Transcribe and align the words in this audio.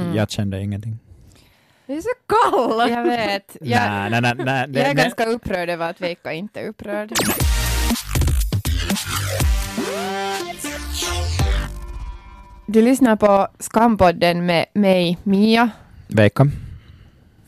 Mm. 0.00 0.14
Jag 0.14 0.30
kände 0.30 0.60
ingenting. 0.60 0.98
Du 1.86 1.92
är 1.94 2.00
så 2.00 2.08
kall! 2.26 2.90
Jag 2.90 3.02
vet. 3.04 3.56
Jag, 3.60 3.80
nej, 3.80 4.10
nej, 4.10 4.20
nej, 4.20 4.34
nej, 4.44 4.66
det- 4.68 4.80
jag 4.80 4.88
är 4.88 4.94
ganska 4.94 5.24
upprörd 5.26 5.68
över 5.70 5.90
att 5.90 6.00
Veikka 6.00 6.32
inte 6.32 6.60
är 6.60 6.68
upprörd. 6.68 7.12
Du 12.66 12.82
lyssnar 12.82 13.16
på 13.16 13.48
Skampodden 13.58 14.46
med 14.46 14.66
mig, 14.74 15.18
Mia. 15.22 15.70
Veikka. 16.08 16.46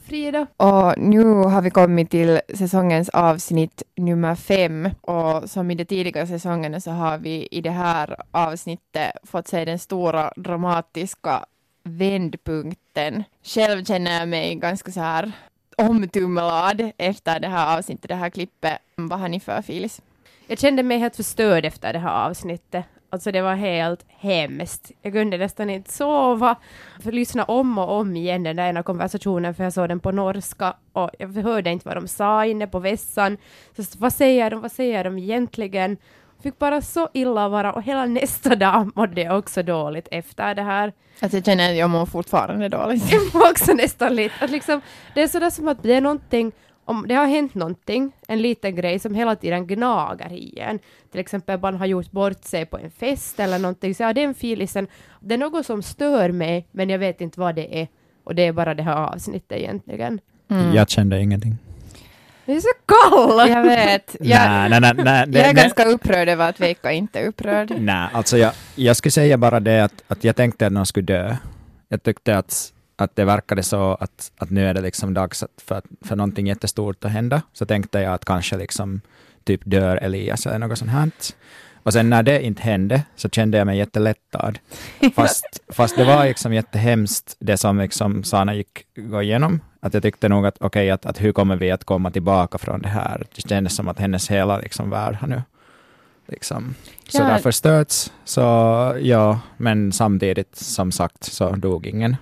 Frida. 0.06 0.46
Och 0.56 0.94
nu 0.98 1.24
har 1.24 1.62
vi 1.62 1.70
kommit 1.70 2.10
till 2.10 2.40
säsongens 2.54 3.08
avsnitt 3.08 3.82
nummer 3.96 4.34
fem. 4.34 4.88
Och 5.00 5.50
som 5.50 5.70
i 5.70 5.74
de 5.74 5.84
tidigare 5.84 6.26
säsongerna 6.26 6.80
så 6.80 6.90
har 6.90 7.18
vi 7.18 7.48
i 7.50 7.60
det 7.60 7.70
här 7.70 8.16
avsnittet 8.30 9.10
fått 9.24 9.48
se 9.48 9.64
den 9.64 9.78
stora 9.78 10.32
dramatiska 10.36 11.44
vändpunkten. 11.86 13.24
Själv 13.42 13.84
känner 13.84 14.18
jag 14.18 14.28
mig 14.28 14.54
ganska 14.54 14.92
så 14.92 15.00
här 15.00 15.32
omtumlad 15.76 16.90
efter 16.96 17.40
det 17.40 17.48
här 17.48 17.78
avsnittet, 17.78 18.08
det 18.08 18.14
här 18.14 18.30
klippet. 18.30 18.78
Vad 18.96 19.20
har 19.20 19.28
ni 19.28 19.40
för 19.40 19.62
Filis? 19.62 20.02
Jag 20.46 20.58
kände 20.58 20.82
mig 20.82 20.98
helt 20.98 21.16
förstörd 21.16 21.64
efter 21.64 21.92
det 21.92 21.98
här 21.98 22.26
avsnittet. 22.28 22.84
Alltså 23.10 23.32
det 23.32 23.42
var 23.42 23.54
helt 23.54 24.04
hemskt. 24.08 24.90
Jag 25.02 25.12
kunde 25.12 25.38
nästan 25.38 25.70
inte 25.70 25.92
sova. 25.92 26.56
För 27.02 27.12
lyssna 27.12 27.44
om 27.44 27.78
och 27.78 27.92
om 27.92 28.16
igen 28.16 28.42
den 28.42 28.56
där 28.56 28.68
ena 28.68 28.82
konversationen 28.82 29.54
för 29.54 29.64
jag 29.64 29.72
såg 29.72 29.88
den 29.88 30.00
på 30.00 30.12
norska 30.12 30.74
och 30.92 31.10
jag 31.18 31.28
hörde 31.28 31.70
inte 31.70 31.88
vad 31.88 31.96
de 31.96 32.08
sa 32.08 32.46
inne 32.46 32.66
på 32.66 32.78
vässan. 32.78 33.36
Så 33.76 33.82
vad 33.98 34.12
säger 34.12 34.50
de, 34.50 34.60
vad 34.60 34.72
säger 34.72 35.04
de 35.04 35.18
egentligen? 35.18 35.96
Fick 36.42 36.58
bara 36.58 36.82
så 36.82 37.08
illa 37.12 37.48
vara 37.48 37.72
och 37.72 37.82
hela 37.82 38.06
nästa 38.06 38.56
dag 38.56 38.90
mådde 38.94 39.20
jag 39.20 39.38
också 39.38 39.62
dåligt 39.62 40.08
efter 40.10 40.54
det 40.54 40.62
här. 40.62 40.92
Alltså 41.20 41.36
jag 41.36 41.44
känner 41.44 41.70
att 41.70 41.76
jag 41.76 41.90
mår 41.90 42.06
fortfarande 42.06 42.68
dåligt. 42.68 43.02
Jag 43.12 43.34
mår 43.34 43.50
också 43.50 43.72
nästan 43.72 44.14
lite, 44.14 44.34
att 44.40 44.50
liksom, 44.50 44.80
det 45.14 45.22
är 45.22 45.28
sådär 45.28 45.50
som 45.50 45.68
att 45.68 45.82
det 45.82 45.94
är 45.94 46.00
någonting, 46.00 46.52
om 46.84 47.04
det 47.08 47.14
har 47.14 47.26
hänt 47.26 47.54
någonting, 47.54 48.12
en 48.28 48.42
liten 48.42 48.76
grej 48.76 48.98
som 48.98 49.14
hela 49.14 49.36
tiden 49.36 49.66
gnagar 49.66 50.32
i 50.32 50.58
en, 50.58 50.78
till 51.10 51.20
exempel 51.20 51.60
man 51.60 51.74
har 51.74 51.86
gjort 51.86 52.10
bort 52.10 52.44
sig 52.44 52.66
på 52.66 52.78
en 52.78 52.90
fest 52.90 53.40
eller 53.40 53.58
någonting, 53.58 53.94
så 53.94 54.02
ja, 54.02 54.12
den 54.12 54.34
filisen, 54.34 54.86
det 55.20 55.34
är 55.34 55.38
något 55.38 55.66
som 55.66 55.82
stör 55.82 56.30
mig, 56.32 56.66
men 56.70 56.90
jag 56.90 56.98
vet 56.98 57.20
inte 57.20 57.40
vad 57.40 57.54
det 57.54 57.80
är, 57.80 57.88
och 58.24 58.34
det 58.34 58.46
är 58.46 58.52
bara 58.52 58.74
det 58.74 58.82
här 58.82 58.96
avsnittet 58.96 59.58
egentligen. 59.58 60.20
Mm. 60.48 60.74
Jag 60.74 60.90
kände 60.90 61.20
ingenting. 61.22 61.58
Det 62.46 62.52
är 62.52 62.60
så 62.60 62.68
kall! 62.86 63.48
Jag 63.50 63.62
vet. 63.62 64.16
Jag, 64.20 64.38
nej, 64.70 64.80
nej, 64.80 64.92
nej, 64.96 65.24
det- 65.28 65.38
jag 65.38 65.48
är 65.48 65.52
ganska 65.52 65.84
upprörd 65.84 66.28
över 66.28 66.48
att 66.48 66.60
Veikka 66.60 66.92
inte 66.92 67.20
är 67.20 67.26
upprörd. 67.26 67.72
Nej, 67.78 68.08
alltså 68.12 68.38
jag, 68.38 68.52
jag 68.74 68.96
skulle 68.96 69.12
säga 69.12 69.36
bara 69.38 69.60
det 69.60 69.84
att, 69.84 70.02
att 70.08 70.24
jag 70.24 70.36
tänkte 70.36 70.66
att 70.66 70.72
någon 70.72 70.86
skulle 70.86 71.06
dö. 71.06 71.36
Jag 71.88 72.02
tyckte 72.02 72.38
att, 72.38 72.72
att 72.96 73.16
det 73.16 73.24
verkade 73.24 73.62
så 73.62 73.94
att, 74.00 74.32
att 74.38 74.50
nu 74.50 74.66
är 74.68 74.74
det 74.74 74.80
liksom 74.80 75.14
dags 75.14 75.42
att 75.42 75.50
för, 75.66 75.82
för 76.04 76.16
någonting 76.16 76.46
jättestort 76.46 77.04
att 77.04 77.10
hända. 77.10 77.42
Så 77.52 77.66
tänkte 77.66 78.00
jag 78.00 78.14
att 78.14 78.24
kanske 78.24 78.56
liksom 78.56 79.00
typ 79.44 79.60
dör 79.64 79.96
Elias 79.96 80.46
eller 80.46 80.58
något 80.58 80.78
sånt 80.78 80.90
här. 80.90 81.10
Och 81.86 81.92
sen 81.92 82.10
när 82.10 82.22
det 82.22 82.42
inte 82.42 82.62
hände 82.62 83.02
så 83.16 83.28
kände 83.28 83.58
jag 83.58 83.66
mig 83.66 83.78
jättelättad. 83.78 84.58
Fast, 85.14 85.60
fast 85.68 85.96
det 85.96 86.04
var 86.04 86.24
liksom 86.24 86.52
jättehemskt 86.52 87.36
det 87.38 87.56
som 87.56 87.78
liksom 87.78 88.24
Sana 88.24 88.54
gick 88.54 88.86
gå 88.96 89.22
igenom. 89.22 89.60
Att 89.80 89.94
jag 89.94 90.02
tyckte 90.02 90.28
nog 90.28 90.46
att 90.46 90.56
okej, 90.60 90.90
att, 90.90 91.06
att 91.06 91.20
hur 91.20 91.32
kommer 91.32 91.56
vi 91.56 91.70
att 91.70 91.84
komma 91.84 92.10
tillbaka 92.10 92.58
från 92.58 92.82
det 92.82 92.88
här? 92.88 93.26
Det 93.34 93.48
kändes 93.48 93.76
som 93.76 93.88
att 93.88 93.98
hennes 93.98 94.30
hela 94.30 94.58
liksom 94.58 94.90
värld 94.90 95.14
har 95.14 95.28
nu 95.28 95.42
liksom 96.26 96.74
så 97.08 97.22
Ja. 97.22 97.24
där 97.24 97.38
förstörts. 97.38 98.12
Så 98.24 98.40
ja, 99.00 99.40
men 99.56 99.92
samtidigt 99.92 100.56
som 100.56 100.92
sagt 100.92 101.24
så 101.24 101.50
dog 101.50 101.86
ingen. 101.86 102.16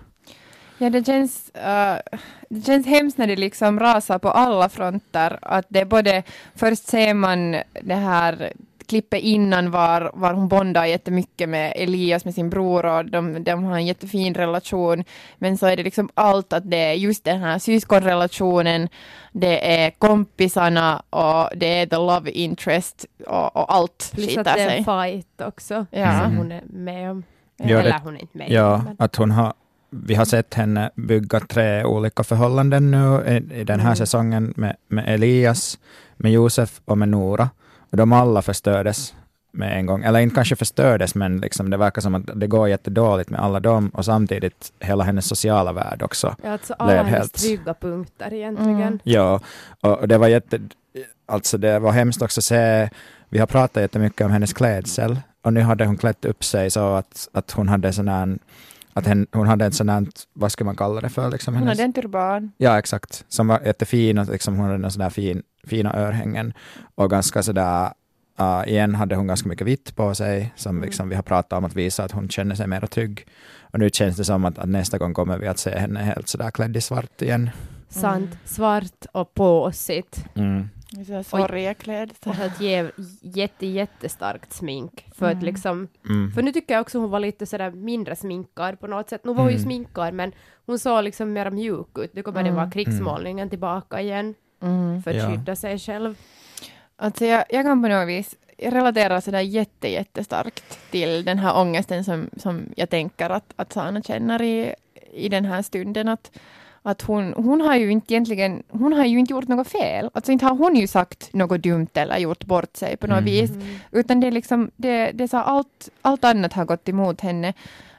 Ja, 0.79 0.91
det 0.91 1.07
känns, 1.07 1.51
uh, 1.57 2.19
det 2.49 2.67
känns 2.67 2.87
hemskt 2.87 3.19
när 3.19 3.27
det 3.27 3.37
liksom 3.37 3.81
rasar 3.81 4.19
på 4.19 4.31
alla 4.31 4.69
fronter. 4.69 5.39
Att 5.43 5.67
det 5.69 5.85
både, 5.85 6.23
först 6.55 6.87
ser 6.87 7.15
man 7.15 7.57
det 7.83 7.95
här 7.95 8.53
klippet 8.89 9.21
innan 9.23 9.71
var, 9.71 10.11
var 10.15 10.35
hon 10.35 10.49
bondar 10.49 10.85
jättemycket 10.85 11.49
med 11.49 11.73
Elias, 11.77 12.25
med 12.25 12.35
sin 12.35 12.51
bror 12.51 12.87
och 12.87 13.05
de, 13.05 13.45
de 13.45 13.65
har 13.65 13.75
en 13.77 13.87
jättefin 13.87 14.35
relation. 14.35 15.05
Men 15.39 15.59
så 15.59 15.67
är 15.67 15.77
det 15.77 15.83
liksom 15.83 16.09
allt 16.15 16.53
att 16.53 16.71
det 16.71 16.77
är 16.77 16.93
just 16.93 17.25
den 17.25 17.41
här 17.41 17.59
syskonrelationen, 17.59 18.89
det 19.33 19.85
är 19.85 19.91
kompisarna 19.91 21.03
och 21.11 21.49
det 21.57 21.67
är 21.81 21.87
the 21.87 21.97
love 21.97 22.31
interest 22.31 23.07
och, 23.27 23.57
och 23.57 23.75
allt 23.75 24.11
Plus 24.15 24.25
att 24.27 24.31
skiter 24.31 24.45
det 24.45 24.51
är 24.63 24.69
sig. 24.69 24.79
en 24.79 24.85
fight 24.85 25.41
också, 25.41 25.87
Ja. 25.91 26.21
som 26.25 26.37
hon 26.37 26.53
är 26.53 26.63
med 26.67 27.11
om. 27.11 27.23
Ja, 27.57 27.67
det- 27.67 27.73
Eller 27.75 27.99
hon 28.05 28.17
är 28.17 28.21
inte 28.21 28.39
med 28.39 28.51
Ja, 28.51 28.83
men- 28.85 28.97
att 28.99 29.17
hon 29.17 29.31
har, 29.31 29.53
vi 29.91 30.15
har 30.15 30.25
sett 30.25 30.55
henne 30.55 30.91
bygga 30.95 31.41
tre 31.41 31.85
olika 31.85 32.25
förhållanden 32.25 32.91
nu 32.91 33.25
i, 33.29 33.61
i 33.61 33.65
den 33.65 33.81
här 33.81 33.87
Mm. 33.87 33.97
säsongen 33.97 34.55
med, 34.57 34.77
med 34.89 35.09
Elias, 35.15 35.79
med 36.17 36.33
Josef 36.33 36.81
och 36.85 36.99
med 36.99 37.09
Nora. 37.09 37.51
De 37.97 38.13
alla 38.13 38.43
förstördes 38.43 39.15
med 39.53 39.79
en 39.79 39.87
gång. 39.87 40.05
Eller 40.05 40.19
inte 40.21 40.35
kanske 40.35 40.57
förstördes, 40.57 41.15
men 41.15 41.39
liksom 41.39 41.71
det 41.71 41.77
verkar 41.77 42.03
som 42.03 42.15
att 42.15 42.23
det 42.35 42.47
går 42.47 42.69
jättedåligt 42.69 43.31
med 43.31 43.41
alla 43.41 43.61
dem 43.61 43.89
och 43.89 44.05
samtidigt 44.05 44.73
hela 44.81 45.05
hennes 45.05 45.27
sociala 45.27 45.73
värld 45.73 46.03
också. 46.03 46.37
Ja, 46.43 46.53
alltså 46.53 46.75
alla 46.79 46.97
hennes 46.97 47.13
helt- 47.13 47.35
trygga 47.35 47.75
punkter 47.75 48.33
egentligen. 48.35 48.83
Mm. 48.83 48.99
Ja, 49.03 49.41
och, 49.81 49.99
och 49.99 50.09
det 50.09 50.19
var 50.19 50.29
jätte... 50.29 50.61
Alltså 51.27 51.59
det 51.59 51.79
var 51.79 51.93
hemskt 51.93 52.23
också 52.23 52.41
att 52.41 52.45
se, 52.45 52.91
vi 53.29 53.39
har 53.39 53.47
pratat 53.47 53.83
jättemycket 53.83 54.25
om 54.25 54.31
hennes 54.31 54.53
klädsel 54.53 55.21
och 55.43 55.53
nu 55.53 55.61
hade 55.61 55.87
hon 55.87 55.97
klätt 55.97 56.25
upp 56.25 56.45
sig 56.45 56.71
så 56.71 56.95
att, 56.95 57.29
att 57.33 57.51
hon 57.51 57.69
hade 57.69 57.93
sån 57.93 58.09
här, 58.09 58.39
att 58.95 59.07
hen, 59.07 59.27
hon 59.33 59.47
hade 59.47 59.65
en 59.65 59.73
sån 59.73 59.89
här, 59.89 60.07
vad 60.33 60.53
ska 60.53 60.65
man 60.65 60.77
kalla 60.77 61.01
det 61.01 61.09
för? 61.09 61.31
Liksom 61.31 61.55
Hon 61.55 61.63
hennes, 61.63 61.79
hade 61.79 61.85
en 61.85 61.93
turban. 61.93 62.53
Ja, 62.57 62.79
exakt. 62.79 63.25
Som 63.29 63.47
var 63.49 63.61
jättefin 63.65 64.19
och 64.19 64.29
liksom 64.29 64.57
hon 64.57 64.71
hade 64.71 64.85
en 64.85 64.91
sån 64.91 65.01
där 65.01 65.11
fin, 65.11 65.43
fina 65.67 65.95
örhängen 65.97 66.53
och 66.95 67.11
ganska 67.11 67.43
sådär 67.43 67.91
Uh, 68.41 68.69
igen 68.69 68.95
hade 68.95 69.17
hon 69.17 69.27
ganska 69.27 69.49
mycket 69.49 69.67
vitt 69.67 69.97
på 69.97 70.15
sig, 70.15 70.53
som 70.57 70.77
Mm. 70.77 70.85
liksom 70.85 71.09
vi 71.09 71.15
har 71.15 71.23
pratat 71.23 71.53
om 71.59 71.65
att 71.65 71.75
visa 71.77 72.05
att 72.05 72.13
hon 72.13 72.29
känner 72.29 72.55
sig 72.55 72.67
mer 72.67 72.81
trygg. 72.81 73.27
Och 73.61 73.79
nu 73.79 73.91
känns 73.93 74.17
det 74.17 74.25
som 74.25 74.45
att, 74.45 74.59
att 74.59 74.69
nästa 74.69 74.99
gång 74.99 75.15
kommer 75.15 75.39
vi 75.39 75.47
att 75.47 75.59
se 75.59 75.79
henne 75.79 76.01
helt 76.01 76.29
sådär 76.29 76.51
klädd 76.51 76.77
i 76.77 76.81
svart 76.81 77.23
igen. 77.23 77.51
Sant, 77.89 78.25
Mm. 78.27 78.39
svart 78.45 79.07
och 79.13 79.35
påsigt. 79.35 80.25
Mm. 80.35 80.69
Sorgeklädd. 81.25 82.13
Och 82.27 82.35
helt 82.35 82.61
jäv, 82.61 82.91
jätte, 83.21 83.67
jättestarkt 83.67 84.53
smink. 84.53 85.07
För 85.15 85.27
Mm. 85.27 85.39
att 85.39 85.45
liksom, 85.45 85.89
Mm. 86.09 86.33
för 86.33 86.43
nu 86.43 86.53
tycker 86.53 86.75
jag 86.75 86.81
också 86.81 86.99
hon 86.99 87.11
var 87.11 87.21
lite 87.21 87.47
sådär 87.47 87.71
mindre 87.71 88.17
sminkad 88.17 88.81
på 88.81 88.87
något 88.87 89.09
sätt. 89.09 89.25
Nu 89.25 89.33
var 89.35 89.43
hon 89.43 89.51
ju 89.53 89.57
Mm. 89.57 89.65
sminkad 89.65 90.15
men 90.15 90.33
hon 90.67 90.79
såg 90.79 91.05
liksom 91.05 91.33
mer 91.33 91.51
mjuk 91.51 91.99
ut. 91.99 92.15
Nu 92.15 92.23
kommer 92.23 92.43
det 92.43 92.49
Mm. 92.49 92.57
vara 92.57 92.71
krigsmålningen 92.71 93.51
tillbaka 93.51 94.01
igen 94.01 94.35
Mm. 94.63 95.03
för 95.03 95.11
att 95.11 95.17
Ja. 95.17 95.31
skydda 95.31 95.57
sig 95.57 95.79
själv. 95.79 96.19
Alltså 96.97 97.25
jag, 97.25 97.45
jag 97.51 97.65
kan 97.65 97.83
på 97.83 97.89
något 97.89 98.09
vis 98.09 98.37
jag 98.59 98.75
relaterar 98.75 99.21
sådär 99.21 99.41
jätte, 99.41 99.89
jättestarkt 99.89 100.79
till 100.91 101.25
den 101.25 101.39
här 101.39 101.57
ångesten 101.61 102.05
som, 102.05 102.31
som 102.37 102.63
jag 102.77 102.91
tänker 102.91 103.31
att, 103.31 103.53
att 103.57 103.73
Sana 103.73 104.03
känner 104.03 104.43
i, 104.43 104.75
i 105.13 105.29
den 105.29 105.45
här 105.45 105.63
stunden. 105.63 106.09
Att, 106.09 106.39
att 106.87 107.03
hon, 107.03 107.35
hon 107.37 107.61
har 107.61 107.75
ju 107.77 107.91
inte 107.91 108.15
egentligen, 108.15 108.63
hon 108.69 108.93
har 108.93 109.05
ju 109.05 109.19
inte 109.19 109.33
gjort 109.33 109.49
något 109.49 109.69
fel. 109.69 110.11
Alltså 110.15 110.33
inte 110.33 110.45
har 110.47 110.57
hon 110.57 110.77
ju 110.77 110.87
sagt 110.87 111.33
något 111.33 111.63
dumt 111.63 111.89
eller 111.95 112.19
gjort 112.19 112.45
bort 112.45 112.77
sig 112.77 112.97
på 112.97 113.07
något 113.07 113.19
Mm. 113.19 113.25
vis. 113.25 113.51
Utan 113.91 114.21
det 114.21 114.27
är 114.27 114.31
liksom, 114.31 114.71
det, 114.77 115.11
det 115.13 115.29
så 115.29 115.37
allt, 115.37 115.89
allt 116.03 116.25
annat 116.25 116.53
har 116.53 116.65
gått 116.65 116.89
emot 116.89 117.21
henne. 117.21 117.53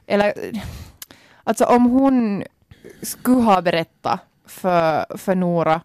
Eller, 0.06 0.32
alltså 1.44 1.64
om 1.64 1.84
hon 1.84 2.44
skulle 3.02 3.42
ha 3.42 3.62
berättat 3.62 4.20
för, 4.46 5.16
för 5.18 5.34
Nora 5.34 5.80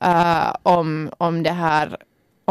eh, 0.00 0.54
om, 0.62 1.10
om 1.18 1.42
det 1.42 1.52
här, 1.52 1.96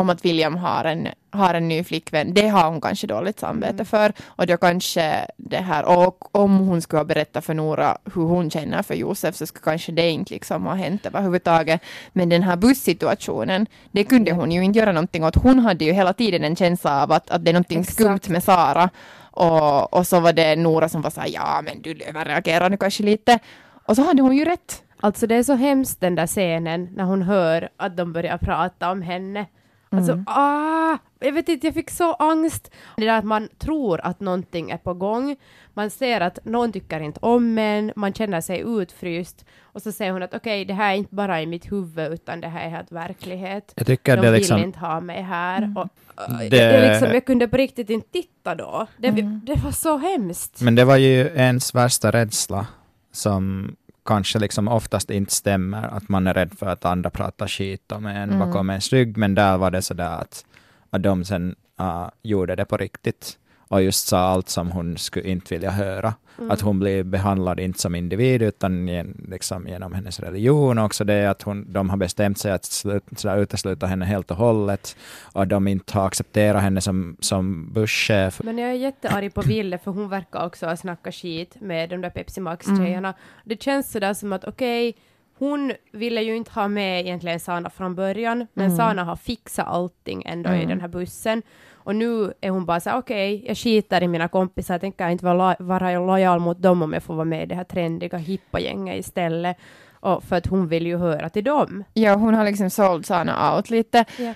om 0.02 0.10
att 0.10 0.26
William 0.26 0.56
har 0.58 0.84
en, 0.86 1.08
har 1.32 1.54
en 1.54 1.68
ny 1.68 1.84
flickvän, 1.84 2.34
det 2.34 2.48
har 2.48 2.70
hon 2.70 2.82
kanske 2.82 3.08
dåligt 3.08 3.40
samvete 3.40 3.74
Mm. 3.74 3.86
för. 3.86 4.14
Och 4.26 4.48
då 4.48 4.58
kanske 4.58 5.26
det 5.38 5.58
här, 5.58 5.86
och 5.86 6.36
om 6.36 6.58
hon 6.58 6.82
skulle 6.82 7.00
ha 7.00 7.06
berättat 7.06 7.46
för 7.46 7.54
Nora 7.54 7.98
hur 8.16 8.22
hon 8.22 8.50
känner 8.52 8.84
för 8.84 8.96
Josef 8.96 9.36
så 9.36 9.46
skulle 9.46 9.64
kanske 9.64 9.92
det 9.92 10.10
inte 10.10 10.34
liksom 10.34 10.66
ha 10.66 10.74
hänt 10.74 11.06
överhuvudtaget. 11.06 11.82
Men 12.14 12.30
den 12.30 12.44
här 12.44 12.56
bussituationen, 12.56 13.68
det 13.92 14.04
kunde 14.04 14.32
hon 14.32 14.52
ju 14.52 14.64
inte 14.64 14.80
göra 14.80 14.92
någonting 14.92 15.24
åt. 15.24 15.36
Hon 15.36 15.60
hade 15.60 15.86
ju 15.86 15.92
hela 15.94 16.14
tiden 16.14 16.44
en 16.44 16.56
känsla 16.56 17.04
av 17.04 17.12
att, 17.12 17.30
att 17.30 17.46
det 17.46 17.52
är 17.52 17.54
någonting 17.54 17.80
Exakt. 17.80 18.00
skumt 18.00 18.34
med 18.34 18.44
Sara. 18.44 18.90
Och, 19.34 19.94
och 19.94 20.08
så 20.08 20.20
var 20.20 20.34
det 20.34 20.56
Nora 20.56 20.90
som 20.90 21.02
var 21.02 21.10
så 21.10 21.22
här, 21.22 21.30
ja 21.30 21.62
men 21.66 21.82
du 21.82 22.04
överreagerar 22.04 22.70
nu 22.70 22.78
kanske 22.78 23.04
lite. 23.04 23.40
Och 23.88 23.96
så 23.96 24.04
hade 24.04 24.22
hon 24.22 24.36
ju 24.38 24.46
rätt. 24.46 24.84
Alltså 25.00 25.28
det 25.28 25.36
är 25.36 25.44
så 25.44 25.54
hemskt 25.56 26.02
den 26.02 26.16
där 26.16 26.28
scenen 26.28 26.90
när 26.96 27.04
hon 27.04 27.22
hör 27.22 27.70
att 27.78 27.98
de 27.98 28.14
börjar 28.14 28.38
prata 28.38 28.92
om 28.92 29.02
henne. 29.02 29.46
Alltså, 29.94 30.12
Mm. 30.12 30.24
ah, 30.28 30.98
jag 31.20 31.32
vet 31.32 31.50
inte, 31.50 31.68
jag 31.68 31.74
fick 31.74 31.90
så 31.90 32.14
angst. 32.14 32.72
Det 32.98 33.06
där 33.06 33.18
att 33.18 33.26
man 33.26 33.48
tror 33.60 34.02
att 34.04 34.20
någonting 34.20 34.72
är 34.72 34.78
på 34.78 34.94
gång. 34.94 35.36
Man 35.74 35.90
ser 35.90 36.22
att 36.22 36.40
någon 36.46 36.72
tycker 36.72 37.00
inte 37.00 37.20
om 37.22 37.58
en, 37.58 37.92
man 37.96 38.14
känner 38.14 38.42
sig 38.42 38.64
utfryst. 38.68 39.46
Och 39.62 39.82
så 39.82 39.92
säger 39.92 40.12
hon 40.12 40.24
att 40.24 40.34
okej, 40.34 40.66
det 40.66 40.74
här 40.74 40.92
är 40.92 40.96
inte 40.98 41.16
bara 41.16 41.42
i 41.42 41.46
mitt 41.46 41.72
huvud, 41.72 42.12
utan 42.14 42.42
det 42.42 42.48
här 42.48 42.66
är 42.66 42.70
helt 42.70 42.92
verklighet. 42.92 43.74
Jag 43.76 43.88
tycker 43.88 44.16
De 44.18 44.22
det 44.26 44.32
vill 44.32 44.40
liksom, 44.40 44.60
inte 44.64 44.80
ha 44.80 45.00
mig 45.00 45.22
här. 45.22 45.74
Och, 45.78 45.84
uh, 46.30 46.38
Det- 46.40 46.50
det... 46.50 46.58
jag, 46.58 46.90
liksom, 46.92 47.14
jag 47.14 47.26
kunde 47.26 47.48
på 47.48 47.58
riktigt 47.58 47.90
inte 47.90 48.08
titta 48.12 48.56
då. 48.56 48.88
Det, 48.98 49.08
Mm. 49.08 49.42
det 49.46 49.56
var 49.64 49.72
så 49.72 49.98
hemskt. 49.98 50.62
men 50.62 50.76
det 50.76 50.86
var 50.86 50.98
ju 50.98 51.18
ens 51.36 51.76
värsta 51.76 52.12
rädsla. 52.12 52.68
som 53.14 53.76
kanske 54.06 54.40
liksom 54.40 54.68
oftast 54.68 55.10
inte 55.10 55.34
stämmer, 55.34 55.88
att 55.88 56.10
man 56.10 56.28
är 56.28 56.34
rädd 56.34 56.54
för 56.58 56.68
att 56.68 56.86
andra 56.86 57.10
pratar 57.10 57.48
skit 57.48 57.92
om 57.92 58.06
en 58.06 58.30
Mm. 58.30 58.40
bakom 58.40 58.70
ens 58.70 58.94
rygg, 58.94 59.18
men 59.18 59.36
där 59.36 59.58
var 59.58 59.72
det 59.72 59.82
sådär 59.82 60.18
att, 60.22 60.46
att 60.90 61.04
de 61.04 61.26
sen 61.26 61.56
uh, 61.82 62.10
gjorde 62.22 62.56
det 62.56 62.66
på 62.66 62.78
riktigt 62.78 63.38
och 63.68 63.82
just 63.82 64.08
sa 64.08 64.20
allt 64.20 64.50
som 64.50 64.72
hon 64.72 64.98
skulle 64.98 65.30
inte 65.30 65.56
vilja 65.56 65.72
höra. 65.72 66.14
Mm. 66.42 66.52
Att 66.52 66.62
hon 66.62 66.80
blir 66.80 67.04
behandlad 67.04 67.60
inte 67.60 67.80
som 67.80 67.96
individ 67.96 68.42
utan 68.42 68.88
gen, 68.88 69.26
liksom 69.30 69.68
genom 69.68 69.94
hennes 69.94 70.20
religion 70.20 70.78
också 70.78 71.04
det 71.04 71.30
att 71.30 71.42
hon, 71.42 71.74
de 71.74 71.90
har 71.90 71.98
bestämt 71.98 72.38
sig 72.38 72.52
att 72.52 72.66
slut, 72.66 73.04
sådär, 73.16 73.38
utesluta 73.38 73.86
henne 73.86 74.06
helt 74.06 74.32
och 74.32 74.38
hållet 74.38 74.96
och 75.34 75.48
de 75.48 75.68
inte 75.68 75.98
har 75.98 76.08
accepterat 76.08 76.62
henne 76.62 76.82
som, 76.82 77.18
som 77.20 77.74
busschef. 77.74 78.42
Men 78.44 78.58
jag 78.58 78.70
är 78.70 78.74
jättearg 78.74 79.34
på 79.34 79.42
Ville 79.42 79.78
för 79.78 79.92
hon 79.92 80.10
verkar 80.10 80.46
också 80.46 80.66
ha 80.66 80.78
snackat 80.78 81.16
skit 81.16 81.56
med 81.62 81.90
de 81.90 82.02
där 82.02 82.10
Pepsi 82.10 82.42
Mm. 82.42 82.44
Max-tjejerna. 82.52 83.14
Det 83.44 83.62
känns 83.64 83.92
sådär 83.92 84.14
som 84.14 84.34
att 84.34 84.46
okej, 84.46 84.96
hon 85.42 85.72
ville 85.92 86.22
ju 86.22 86.36
inte 86.36 86.52
ha 86.52 86.68
med 86.68 87.00
egentligen 87.00 87.40
Sana 87.40 87.70
från 87.70 87.96
början, 87.96 88.48
men 88.54 88.66
Mm. 88.66 88.78
Sana 88.78 89.04
har 89.04 89.16
fixat 89.16 89.68
allting 89.68 90.24
ändå 90.26 90.50
i 90.50 90.56
Mm. 90.56 90.68
den 90.70 90.82
här 90.82 90.88
bussen. 90.88 91.42
Och 91.84 91.96
nu 91.96 92.34
är 92.42 92.50
hon 92.50 92.66
bara 92.66 92.80
så 92.80 92.98
okej, 92.98 93.44
jag 93.48 93.58
skiter 93.58 94.04
i 94.04 94.08
mina 94.08 94.28
kompisar, 94.28 94.74
jag 94.74 94.82
tänker 94.82 95.10
inte 95.10 95.26
vara, 95.26 95.50
lo- 95.60 95.66
vara 95.66 96.00
lojal 96.00 96.40
mot 96.40 96.62
dem 96.62 96.82
om 96.82 96.94
jag 96.94 97.04
får 97.04 97.14
vara 97.14 97.26
med 97.26 97.44
i 97.44 97.46
det 97.46 97.56
här 97.56 97.64
trendiga 97.64 98.18
hippa 98.18 98.60
gänget 98.60 99.00
istället. 99.00 99.58
Och 100.02 100.24
för 100.24 100.36
att 100.36 100.46
hon 100.48 100.68
vill 100.68 100.86
ju 100.88 100.98
höra 100.98 101.30
till 101.30 101.44
dem. 101.44 101.84
Ja, 101.94 102.14
hon 102.16 102.34
har 102.34 102.46
liksom 102.46 102.70
sålt 102.70 103.06
Sana 103.06 103.56
out 103.56 103.70
lite. 103.70 104.06
Ja. 104.18 104.34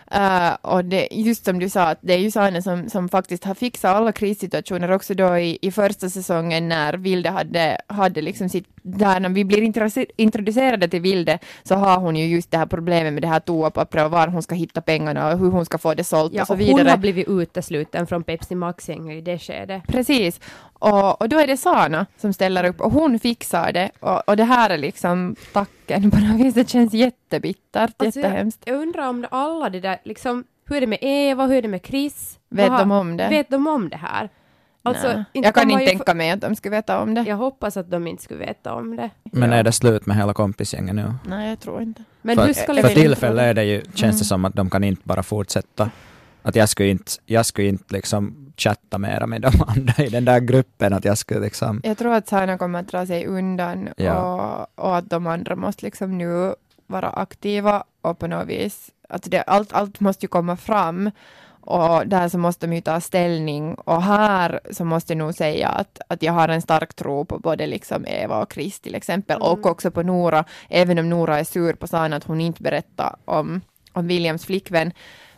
Eh, 0.47 0.53
och 0.61 0.85
det, 0.85 1.07
just 1.11 1.45
som 1.45 1.59
du 1.59 1.69
sa, 1.69 1.81
att 1.83 1.97
det 2.01 2.13
är 2.13 2.17
ju 2.17 2.31
Sana 2.31 2.61
som, 2.61 2.89
som 2.89 3.09
faktiskt 3.09 3.43
har 3.43 3.53
fixat 3.55 3.95
alla 3.95 4.11
krissituationer 4.11 4.91
också 4.91 5.13
då 5.13 5.37
i, 5.37 5.57
i 5.61 5.71
första 5.71 6.09
säsongen 6.09 6.69
när 6.69 6.93
Vilde 6.93 7.29
hade, 7.29 7.77
hade 7.87 8.21
liksom 8.21 8.49
sitt, 8.49 8.67
där 8.81 9.19
när 9.19 9.29
vi 9.29 9.45
blir 9.45 9.61
introduce- 9.61 10.05
introducerade 10.17 10.87
till 10.87 11.01
Vilde 11.01 11.39
så 11.63 11.75
har 11.75 11.97
hon 11.97 12.15
ju 12.15 12.25
just 12.25 12.51
det 12.51 12.57
här 12.57 12.65
problemet 12.65 13.13
med 13.13 13.21
det 13.21 13.27
här 13.27 13.39
toapappret 13.39 14.05
och 14.05 14.11
var 14.11 14.27
hon 14.27 14.41
ska 14.43 14.55
hitta 14.55 14.81
pengarna 14.81 15.31
och 15.33 15.39
hur 15.39 15.51
hon 15.51 15.65
ska 15.65 15.77
få 15.77 15.93
det 15.93 16.03
sålt 16.03 16.33
Ja, 16.33 16.41
och 16.41 16.47
så 16.47 16.53
och 16.53 16.59
vidare. 16.59 16.81
hon 16.81 16.87
har 16.87 16.97
blivit 16.97 17.27
utesluten 17.27 18.07
från 18.07 18.23
Pepsi 18.23 18.55
Max-gänget 18.55 19.17
i 19.17 19.21
det 19.21 19.39
skedet. 19.39 19.83
Precis. 19.87 20.39
Och, 20.79 21.21
och 21.21 21.29
då 21.29 21.39
är 21.39 21.47
det 21.47 21.57
Sana 21.57 22.05
som 22.17 22.33
ställer 22.33 22.63
upp 22.63 22.81
och 22.81 22.91
hon 22.91 23.19
fixar 23.19 23.71
det. 23.71 23.89
Och, 23.99 24.29
och 24.29 24.37
det 24.37 24.43
här 24.43 24.69
är 24.69 24.77
liksom 24.77 25.35
tacken 25.53 26.11
på 26.11 26.17
något 26.19 26.39
vis. 26.41 26.53
Det 26.53 26.69
känns 26.69 26.93
jättebittert, 26.93 27.93
Alltså, 28.01 28.19
jättehemskt. 28.19 28.63
Jag 28.65 28.75
undrar 28.81 29.09
om 29.09 29.25
alla 29.31 29.69
det 29.69 29.79
där, 29.79 29.97
liksom, 30.03 30.43
hur 30.67 30.77
är 30.77 30.81
det 30.81 30.87
med 30.87 30.99
Eva, 31.01 31.45
hur 31.45 31.55
är 31.57 31.61
det 31.61 31.67
med 31.67 31.81
Chris? 31.85 32.39
Vet 32.49 32.69
Vad 32.69 32.79
de 32.79 32.91
om 32.91 33.17
det? 33.17 33.27
Vet 33.29 33.49
de 33.49 33.67
om 33.67 33.89
det 33.89 33.97
här? 33.97 34.29
Alltså, 34.83 35.23
inte 35.33 35.47
jag 35.47 35.55
kan 35.55 35.71
inte 35.71 35.85
tänka 35.85 36.13
mig 36.13 36.31
att 36.31 36.41
de 36.41 36.55
skulle 36.55 36.75
veta 36.75 37.01
om 37.01 37.13
det. 37.13 37.23
Jag 37.27 37.35
hoppas 37.35 37.77
att 37.77 37.91
de 37.91 38.07
inte 38.07 38.23
skulle 38.23 38.39
veta 38.45 38.73
om 38.73 38.95
det. 38.95 39.09
Men 39.23 39.51
Ja. 39.51 39.55
är 39.57 39.63
det 39.63 39.71
slut 39.71 40.05
med 40.05 40.17
hela 40.17 40.33
kompisgänget 40.33 40.95
nu? 40.95 41.13
Nej, 41.27 41.49
jag 41.49 41.59
tror 41.59 41.81
inte. 41.81 42.03
Men 42.21 42.35
för 42.35 42.45
hur 42.45 42.53
ska 42.53 42.73
för 42.73 42.89
tillfället 42.89 43.43
är 43.43 43.53
det 43.53 43.63
ju, 43.63 43.81
känns 43.81 44.01
Mm. 44.03 44.17
det 44.17 44.25
som 44.25 44.45
att 44.45 44.53
de 44.55 44.69
kan 44.69 44.83
inte 44.83 45.01
bara 45.05 45.23
fortsätta. 45.23 45.89
Att 46.45 46.55
jag 46.55 46.69
skulle 46.69 46.89
inte, 46.89 47.11
jag 47.25 47.45
skulle 47.45 47.67
inte 47.67 47.93
liksom 47.93 48.51
chatta 48.57 48.97
mera 48.97 49.27
med 49.27 49.41
de 49.41 49.51
andra 49.67 50.03
i 50.03 50.09
den 50.09 50.25
där 50.25 50.39
gruppen, 50.39 50.93
att 50.93 51.05
jag 51.05 51.17
skulle 51.17 51.39
liksom 51.39 51.81
Jag 51.83 51.97
tror 51.97 52.13
att 52.13 52.27
Sana 52.27 52.57
kommer 52.57 52.79
att 52.79 52.87
dra 52.87 53.05
sig 53.05 53.25
undan 53.25 53.89
Ja. 53.97 54.67
och, 54.77 54.85
och 54.85 54.97
att 54.97 55.09
de 55.09 55.27
andra 55.27 55.55
måste 55.55 55.85
liksom 55.85 56.17
nu 56.17 56.53
vara 56.87 57.09
aktiva 57.09 57.83
och 58.01 58.19
på 58.19 58.27
något 58.27 58.47
vis, 58.47 58.89
att 59.09 59.31
det, 59.31 59.41
allt, 59.41 59.73
allt 59.73 59.99
måste 59.99 60.25
ju 60.25 60.27
komma 60.27 60.57
fram 60.57 61.11
och 61.61 62.07
där 62.07 62.29
så 62.29 62.37
måste 62.37 62.67
de 62.67 62.75
ju 62.75 62.81
ta 62.81 63.01
ställning 63.01 63.73
och 63.75 64.03
här 64.03 64.59
så 64.71 64.85
måste 64.85 65.13
jag 65.13 65.17
nog 65.17 65.33
säga 65.33 65.67
att, 65.69 65.99
att 66.07 66.23
jag 66.23 66.33
har 66.33 66.49
en 66.49 66.61
stark 66.61 66.93
tro 66.93 67.25
på 67.25 67.39
både 67.39 67.67
liksom 67.67 68.05
Eva 68.07 68.41
och 68.41 68.53
Chris 68.53 68.79
till 68.79 68.95
exempel 68.95 69.35
Mm. 69.35 69.47
och 69.47 69.65
också 69.65 69.91
på 69.91 70.03
Nora, 70.03 70.45
även 70.69 70.99
om 70.99 71.09
Nora 71.09 71.39
är 71.39 71.43
sur 71.43 71.73
på 71.73 71.87
Sana 71.87 72.15
att 72.15 72.23
hon 72.23 72.41
inte 72.41 72.63
berättar 72.63 73.15
om, 73.25 73.61
om 73.93 74.07
Williams 74.07 74.45
flickvän 74.45 74.91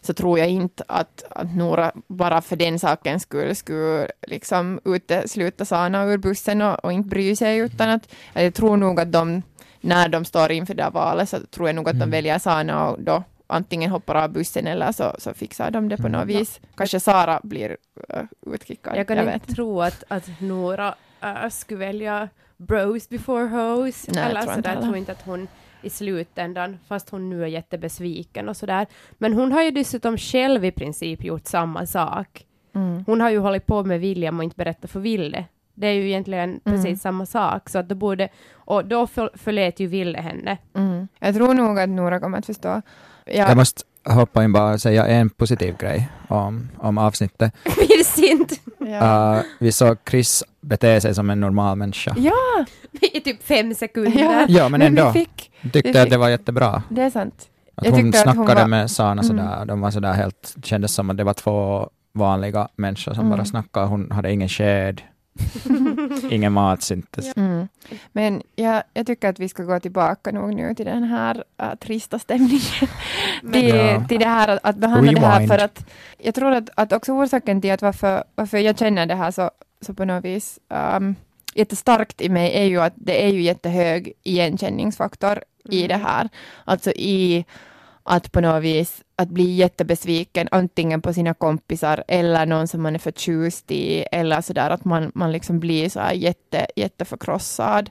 så 0.08 0.14
tror 0.14 0.40
jag 0.40 0.50
inte 0.50 0.84
att, 0.88 1.24
att 1.30 1.56
Nora 1.56 1.92
bara 2.08 2.42
för 2.42 2.56
den 2.56 2.80
sakens 2.80 3.24
skull 3.24 3.56
skulle 3.56 4.08
liksom 4.28 4.80
utesluta 4.86 5.66
Sana 5.66 6.04
ur 6.06 6.18
bussen 6.18 6.62
och, 6.62 6.86
och 6.86 6.92
inte 6.94 7.10
bry 7.10 7.36
sig 7.36 7.58
utan 7.58 7.90
att 7.90 8.14
jag 8.34 8.54
tror 8.54 8.78
nog 8.78 9.00
att 9.00 9.12
de 9.12 9.42
när 9.82 10.10
de 10.10 10.26
står 10.26 10.52
inför 10.52 10.74
det 10.74 10.84
här 10.84 10.92
valet 10.92 11.30
så 11.30 11.38
tror 11.40 11.68
jag 11.70 11.76
nog 11.76 11.90
att 11.90 11.96
Mm. 11.96 12.10
de 12.10 12.16
väljer 12.18 12.40
Sana 12.40 12.90
och 12.90 13.02
då 13.02 13.24
antingen 13.48 13.92
hoppar 13.92 14.16
av 14.16 14.30
bussen 14.30 14.68
eller 14.68 14.92
så, 14.92 15.16
så 15.20 15.34
fixar 15.34 15.72
de 15.72 15.90
det 15.90 15.98
på 15.98 16.08
Mm. 16.08 16.12
något 16.12 16.28
vis. 16.28 16.60
Kanske 16.76 17.00
Sara 17.00 17.40
blir 17.44 17.70
uh, 18.14 18.54
utkickad. 18.54 18.98
Jag 18.98 19.08
kan 19.08 19.26
vet 19.26 19.34
inte 19.34 19.54
tro 19.54 19.82
att, 19.82 20.04
att 20.08 20.30
Nora 20.42 20.96
äh, 21.24 21.50
skulle 21.50 21.80
välja 21.80 22.30
bros 22.58 23.10
before 23.10 23.48
hoes. 23.48 24.08
Nej, 24.08 24.22
jag 24.24 24.30
eller 24.30 24.42
tror 24.42 24.54
inte 24.58 24.70
sådär. 24.70 24.76
Jag 24.76 24.84
tror 24.84 24.98
inte 24.98 25.12
att 25.12 25.26
hon 25.26 25.48
i 25.88 25.90
slutändan, 25.90 26.78
fast 26.88 27.10
hon 27.10 27.30
nu 27.30 27.44
är 27.44 27.48
jättebesviken 27.48 28.50
och 28.50 28.58
sådär. 28.58 28.88
Men 29.18 29.34
hon 29.34 29.52
har 29.52 29.64
ju 29.64 29.72
dessutom 29.72 30.18
själv 30.18 30.66
i 30.66 30.72
princip 30.72 31.24
gjort 31.24 31.48
samma 31.48 31.86
sak. 31.86 32.46
Mm. 32.76 33.04
Hon 33.08 33.22
har 33.22 33.30
ju 33.30 33.38
hållit 33.40 33.66
på 33.66 33.84
med 33.84 34.00
William 34.00 34.38
och 34.38 34.44
inte 34.44 34.56
berättat 34.56 34.92
för 34.92 35.00
Ville. 35.00 35.46
Det 35.74 35.88
är 35.88 35.92
ju 35.94 36.08
egentligen 36.08 36.60
precis 36.64 36.86
Mm. 36.86 36.98
samma 36.98 37.26
sak. 37.26 37.70
Så 37.70 37.80
att 37.80 37.90
det 37.90 37.96
borde, 37.96 38.30
och 38.54 38.86
då 38.86 39.08
för, 39.08 39.30
förlät 39.34 39.80
ju 39.80 39.88
Ville 39.88 40.18
henne. 40.18 40.58
Mm. 40.76 41.08
Jag 41.20 41.36
tror 41.36 41.54
nog 41.54 41.80
att 41.80 41.90
Nora 41.90 42.20
kommer 42.20 42.38
att 42.38 42.46
förstå. 42.46 42.82
Ja, 43.26 43.34
Jag 43.48 43.58
måste 43.58 43.82
hoppa 44.10 44.44
in 44.44 44.54
bara 44.54 44.74
och 44.74 44.82
säga 44.82 45.06
en 45.08 45.30
positiv 45.30 45.78
grej 45.78 46.10
om, 46.28 46.70
om 46.78 46.98
avsnittet. 46.98 47.54
Minns 47.90 48.18
inte. 48.20 48.56
ja. 48.80 49.36
Uh, 49.38 49.44
vi 49.60 49.72
såg 49.72 49.98
Chris 50.10 50.44
bete 50.62 51.02
sig 51.02 51.16
som 51.16 51.30
en 51.30 51.40
normal 51.40 51.78
människa. 51.78 52.16
ja, 52.18 52.66
I 53.14 53.22
typ 53.22 53.44
fem 53.44 53.74
sekunder. 53.76 54.22
ja. 54.24 54.46
Ja, 54.50 54.70
men 54.70 54.82
ändå. 54.82 55.06
vi 55.14 55.20
fick, 55.20 55.47
Tyckte 55.64 55.92
vi 55.92 55.98
att 55.98 56.04
fick- 56.04 56.12
det 56.12 56.18
var 56.18 56.30
jättebra. 56.30 56.84
det 56.90 57.02
är 57.02 57.10
sant. 57.10 57.50
Att 57.76 57.86
Jag 57.86 57.92
hon 57.92 58.02
tyckte 58.04 58.20
att 58.20 58.26
hon 58.36 58.46
snackade 58.46 58.62
var- 58.62 58.68
med 58.68 58.92
Sana 58.92 59.12
Mm. 59.12 59.24
sådär, 59.24 59.66
de 59.66 59.82
var 59.82 59.92
sådär 59.92 60.14
helt, 60.14 60.54
det 60.56 60.66
kändes 60.66 60.94
som 60.94 61.10
att 61.10 61.18
det 61.18 61.24
var 61.24 61.34
två 61.34 61.90
vanliga 62.14 62.68
människor 62.76 63.14
som 63.14 63.26
Mm. 63.26 63.38
bara 63.38 63.46
snackade. 63.46 63.86
Hon 63.86 64.12
hade 64.12 64.32
ingen 64.32 64.50
sked, 64.50 65.02
ingen 66.32 66.54
mat 66.54 66.82
syntes. 66.82 67.38
Mm. 67.38 67.68
Men 68.12 68.42
jag, 68.56 68.84
jag 68.94 69.08
tycker 69.08 69.30
att 69.30 69.40
vi 69.40 69.50
ska 69.50 69.64
gå 69.64 69.80
tillbaka 69.80 70.32
nog 70.32 70.56
nu 70.56 70.76
till 70.76 70.86
den 70.86 71.04
här 71.04 71.44
äh, 71.62 71.76
trista 71.80 72.20
stämningen. 72.20 72.60
till, 73.54 73.68
Ja. 73.76 74.06
till 74.08 74.20
det 74.20 74.26
här 74.28 74.48
att, 74.48 74.60
att 74.64 74.76
behandla 74.78 75.12
det 75.12 75.20
här 75.20 75.34
Rewind. 75.40 75.52
för 75.52 75.58
att 75.66 75.86
jag 76.18 76.36
tror 76.36 76.52
att, 76.52 76.70
att 76.76 76.94
också 76.94 77.12
orsaken 77.14 77.62
till 77.62 77.72
att 77.72 77.82
varför, 77.82 78.24
varför 78.36 78.58
jag 78.58 78.78
känner 78.78 79.06
det 79.06 79.16
här 79.16 79.32
så, 79.32 79.52
så 79.82 79.94
på 79.94 80.06
något 80.06 80.26
vis 80.26 80.60
um, 80.98 81.16
jättestarkt 81.58 82.22
i 82.22 82.30
mig 82.30 82.52
är 82.58 82.64
ju 82.66 82.82
att 82.82 82.94
det 82.96 83.26
är 83.26 83.30
ju 83.30 83.42
jättehög 83.42 84.14
igenkänningsfaktor 84.24 85.44
i 85.70 85.86
Mm. 85.86 85.88
det 85.88 86.08
här. 86.08 86.30
Alltså 86.66 86.92
i 86.92 87.46
att 88.04 88.32
på 88.32 88.42
något 88.42 88.64
vis 88.64 89.02
att 89.16 89.30
bli 89.30 89.56
jättebesviken 89.56 90.48
antingen 90.52 91.02
på 91.02 91.14
sina 91.14 91.34
kompisar 91.34 92.04
eller 92.08 92.46
någon 92.46 92.68
som 92.68 92.82
man 92.82 92.96
är 92.96 93.00
förtjust 93.00 93.72
i 93.72 94.06
eller 94.12 94.42
sådär 94.42 94.70
att 94.70 94.86
man, 94.86 95.12
man 95.16 95.32
liksom 95.32 95.60
blir 95.60 95.90
så 95.90 96.00
här 96.00 96.14
jätte, 96.14 96.68
jätteförkrossad 96.76 97.90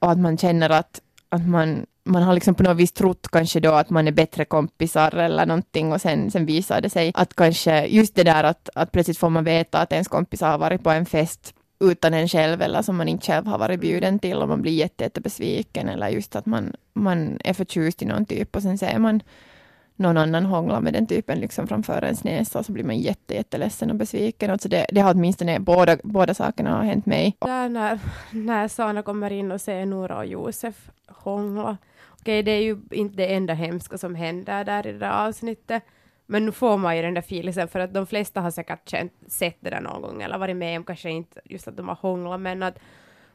och 0.00 0.10
att 0.10 0.18
man 0.18 0.38
känner 0.38 0.70
att, 0.70 1.00
att 1.28 1.48
man, 1.48 1.86
man 2.04 2.22
har 2.22 2.34
liksom 2.34 2.54
på 2.54 2.62
något 2.62 2.76
vis 2.76 2.92
trott 2.92 3.28
kanske 3.32 3.60
då 3.60 3.72
att 3.72 3.90
man 3.90 4.08
är 4.08 4.12
bättre 4.12 4.44
kompisar 4.44 5.14
eller 5.14 5.46
någonting 5.46 5.92
och 5.92 6.00
sen, 6.00 6.30
sen 6.30 6.46
visar 6.46 6.80
det 6.80 6.90
sig 6.90 7.12
att 7.14 7.34
kanske 7.34 7.86
just 7.86 8.14
det 8.14 8.24
där 8.24 8.44
att, 8.44 8.68
att 8.74 8.92
plötsligt 8.92 9.18
får 9.18 9.30
man 9.30 9.44
veta 9.44 9.78
att 9.78 9.92
ens 9.92 10.08
kompisar 10.08 10.50
har 10.50 10.58
varit 10.58 10.82
på 10.82 10.90
en 10.90 11.06
fest 11.06 11.54
utan 11.82 12.14
en 12.14 12.28
själv 12.28 12.62
eller 12.62 12.82
som 12.82 12.96
man 12.96 13.08
inte 13.08 13.26
själv 13.26 13.46
har 13.46 13.58
varit 13.58 13.80
bjuden 13.80 14.18
till 14.18 14.36
och 14.36 14.48
man 14.48 14.62
blir 14.62 14.72
jätte, 14.72 15.04
jättebesviken 15.04 15.88
eller 15.88 16.08
just 16.08 16.36
att 16.36 16.46
man, 16.46 16.72
man 16.92 17.38
är 17.44 17.52
förtjust 17.52 18.02
i 18.02 18.04
någon 18.04 18.26
typ 18.26 18.56
och 18.56 18.62
sen 18.62 18.78
ser 18.78 18.98
man 18.98 19.22
någon 19.96 20.16
annan 20.16 20.46
hångla 20.46 20.80
med 20.80 20.92
den 20.92 21.06
typen 21.06 21.38
liksom 21.38 21.66
framför 21.66 22.04
ens 22.04 22.24
näsa 22.24 22.58
och 22.58 22.66
så 22.66 22.72
blir 22.72 22.84
man 22.84 22.98
jätte, 22.98 23.34
jätteledsen 23.34 23.90
och 23.90 23.96
besviken. 23.96 24.50
Alltså 24.50 24.68
det, 24.68 24.86
det 24.92 25.00
har 25.00 25.14
åtminstone 25.14 25.60
båda, 25.60 25.96
båda 26.02 26.34
sakerna 26.34 26.76
har 26.76 26.84
hänt 26.84 27.06
mig. 27.06 27.36
Där 27.40 27.68
när, 27.68 27.98
när 28.30 28.68
Sana 28.68 29.02
kommer 29.02 29.32
in 29.32 29.52
och 29.52 29.60
ser 29.60 29.86
Nora 29.86 30.18
och 30.18 30.26
Josef 30.26 30.90
hångla. 31.08 31.76
Okej, 32.08 32.42
det 32.42 32.50
är 32.50 32.62
ju 32.62 32.78
inte 32.90 33.16
det 33.16 33.34
enda 33.34 33.54
hemska 33.54 33.98
som 33.98 34.14
händer 34.14 34.64
där 34.64 34.86
i 34.86 34.92
det 34.92 34.98
där 34.98 35.26
avsnittet. 35.26 35.82
Men 36.26 36.46
nu 36.46 36.52
får 36.52 36.78
man 36.78 36.96
ju 36.96 37.02
den 37.02 37.14
där 37.14 37.22
filisen 37.22 37.68
för 37.68 37.80
att 37.80 37.94
de 37.94 38.06
flesta 38.06 38.40
har 38.40 38.50
säkert 38.50 38.88
känt, 38.88 39.12
sett 39.26 39.56
det 39.60 39.70
där 39.70 39.80
någon 39.80 40.02
gång 40.02 40.22
eller 40.22 40.38
varit 40.38 40.56
med 40.56 40.78
om 40.78 40.84
kanske 40.84 41.10
inte 41.10 41.40
just 41.44 41.68
att 41.68 41.76
de 41.76 41.88
har 41.88 41.94
hånglat 42.00 42.40
men 42.40 42.62
att 42.62 42.78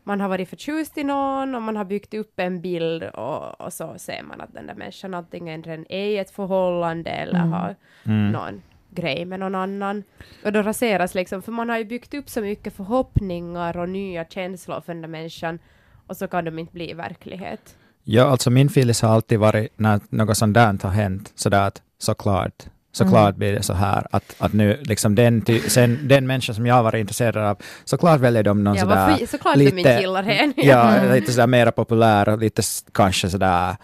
man 0.03 0.21
har 0.21 0.29
varit 0.29 0.49
förtjust 0.49 0.97
i 0.97 1.03
någon 1.03 1.55
och 1.55 1.61
man 1.61 1.75
har 1.75 1.85
byggt 1.85 2.13
upp 2.13 2.39
en 2.39 2.61
bild 2.61 3.03
och, 3.03 3.61
och 3.61 3.73
så 3.73 3.93
ser 3.97 4.23
man 4.23 4.41
att 4.41 4.53
den 4.53 4.67
där 4.67 4.73
människan 4.75 5.13
antingen 5.13 5.85
är 5.89 6.05
i 6.07 6.17
ett 6.17 6.31
förhållande 6.31 7.09
eller 7.09 7.39
Mm. 7.39 7.51
har 7.51 7.75
Mm. 8.05 8.31
någon 8.31 8.61
grej 8.89 9.25
med 9.25 9.39
någon 9.39 9.55
annan. 9.55 10.03
Och 10.45 10.51
då 10.53 10.61
raseras 10.61 11.15
liksom, 11.15 11.41
för 11.41 11.51
man 11.51 11.69
har 11.69 11.77
ju 11.77 11.85
byggt 11.85 12.13
upp 12.13 12.29
så 12.29 12.41
mycket 12.41 12.73
förhoppningar 12.73 13.77
och 13.77 13.89
nya 13.89 14.25
känslor 14.25 14.81
för 14.81 14.93
den 14.93 15.01
där 15.01 15.09
människan 15.09 15.59
och 16.07 16.17
så 16.17 16.27
kan 16.27 16.45
de 16.45 16.59
inte 16.59 16.73
bli 16.73 16.93
verklighet. 16.93 17.77
Ja, 18.03 18.23
alltså 18.23 18.49
min 18.49 18.69
filis 18.69 19.01
har 19.01 19.09
alltid 19.09 19.39
varit 19.39 19.79
när 19.79 19.99
något 20.09 20.37
sånt 20.37 20.53
där 20.53 20.83
har 20.83 20.89
hänt, 20.89 21.31
sådär 21.35 21.67
att 21.67 21.81
såklart, 21.97 22.65
såklart 22.97 23.35
blir 23.35 23.53
det 23.53 23.63
så 23.63 23.73
här 23.73 24.07
att, 24.11 24.35
att 24.37 24.53
nu 24.53 24.79
liksom 24.83 25.15
den, 25.15 25.41
ty, 25.41 25.59
sen, 25.59 25.99
den 26.07 26.27
människa 26.27 26.53
som 26.53 26.65
jag 26.65 26.83
var 26.83 26.95
intresserad 26.95 27.37
av, 27.37 27.57
såklart 27.85 28.19
väljer 28.19 28.43
de 28.43 28.63
någon 28.63 28.75
Ja, 28.75 28.81
sådär 28.81 29.07
varför, 29.09 29.25
såklart 29.25 29.55
lite, 29.55 29.75
min 29.75 29.85
killar 29.85 30.23
hen. 30.23 30.53
Ja, 30.57 30.93
Mm. 30.95 31.11
lite 31.15 31.31
sådär 31.31 31.47
mera 31.47 31.71
populär 31.71 32.37
lite 32.37 32.61
kanske 32.93 33.29
sådär 33.29 33.75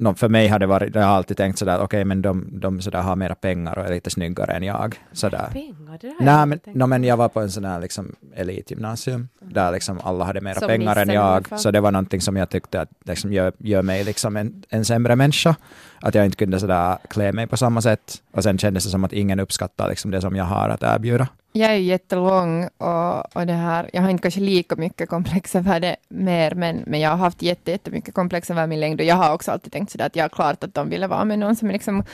No, 0.00 0.14
för 0.14 0.28
mig 0.28 0.48
har 0.48 0.58
det 0.58 0.66
varit, 0.66 0.94
jag 0.94 1.02
har 1.02 1.16
alltid 1.16 1.36
tänkt 1.36 1.58
sådär, 1.58 1.80
okej 1.80 2.04
men 2.04 2.22
de, 2.22 2.48
de 2.52 2.80
sådär 2.80 3.02
har 3.02 3.16
mera 3.16 3.34
pengar 3.34 3.78
och 3.78 3.84
är 3.84 3.90
lite 3.90 4.10
snyggare 4.10 4.52
än 4.52 4.62
jag. 4.62 5.00
Sådär. 5.12 5.48
Pengar, 5.52 5.98
det 6.00 6.14
Nej, 6.20 6.46
men, 6.46 6.60
no, 6.64 6.86
men 6.86 7.04
jag 7.04 7.16
var 7.16 7.28
på 7.28 7.40
en 7.40 7.50
sån 7.50 7.64
här 7.64 7.80
liksom, 7.80 8.14
elitgymnasium, 8.34 9.28
där 9.40 9.72
liksom 9.72 10.00
alla 10.04 10.24
hade 10.24 10.40
mera 10.40 10.54
Som 10.54 10.68
pengar 10.68 10.96
än 10.96 11.08
jag, 11.08 11.36
ungefär. 11.36 11.56
så 11.56 11.70
det 11.70 11.80
var 11.80 11.92
någonting 11.92 12.20
som 12.20 12.36
jag 12.36 12.50
tyckte 12.50 12.80
att 12.80 12.90
liksom, 13.04 13.32
gör, 13.32 13.52
gör 13.58 13.82
mig 13.82 14.04
liksom 14.04 14.36
en, 14.36 14.62
en 14.68 14.84
sämre 14.84 15.16
människa. 15.16 15.56
Att 16.00 16.14
jag 16.14 16.24
inte 16.24 16.36
kunde 16.36 16.60
sådär 16.60 16.98
klä 17.10 17.32
mig 17.32 17.46
på 17.46 17.56
samma 17.56 17.80
sätt. 17.80 18.22
Och 18.30 18.42
sen 18.42 18.58
kändes 18.58 18.84
det 18.84 18.90
som 18.90 19.04
att 19.04 19.12
ingen 19.12 19.40
uppskattar 19.40 19.88
liksom, 19.88 20.10
det 20.10 20.20
som 20.20 20.36
jag 20.36 20.44
har 20.44 20.68
att 20.68 20.82
erbjuda. 20.82 21.28
Jag 21.58 21.70
är 21.70 21.74
ju 21.74 21.84
jättelång 21.84 22.68
och, 22.78 23.36
och 23.36 23.46
det 23.46 23.52
här, 23.52 23.90
jag 23.92 24.02
har 24.02 24.10
inte 24.10 24.22
kanske 24.22 24.40
lika 24.40 24.76
mycket 24.76 25.08
komplex 25.08 25.56
över 25.56 25.80
det 25.80 25.96
mer, 26.08 26.54
men, 26.54 26.82
men 26.86 27.00
jag 27.00 27.10
har 27.10 27.16
haft 27.16 27.42
jätte, 27.42 27.70
jättemycket 27.70 28.14
komplex 28.14 28.50
över 28.50 28.66
min 28.66 28.80
längd 28.80 29.00
och 29.00 29.06
jag 29.06 29.14
har 29.14 29.34
också 29.34 29.50
alltid 29.50 29.72
tänkt 29.72 29.90
sådär 29.92 30.06
att 30.06 30.16
jag 30.16 30.24
är 30.24 30.28
klart 30.28 30.64
att 30.64 30.74
de 30.74 30.88
ville 30.88 31.06
vara 31.06 31.24
med 31.24 31.38
någon 31.38 31.56
som 31.56 31.68
är 31.68 31.72
liksom 31.72 32.04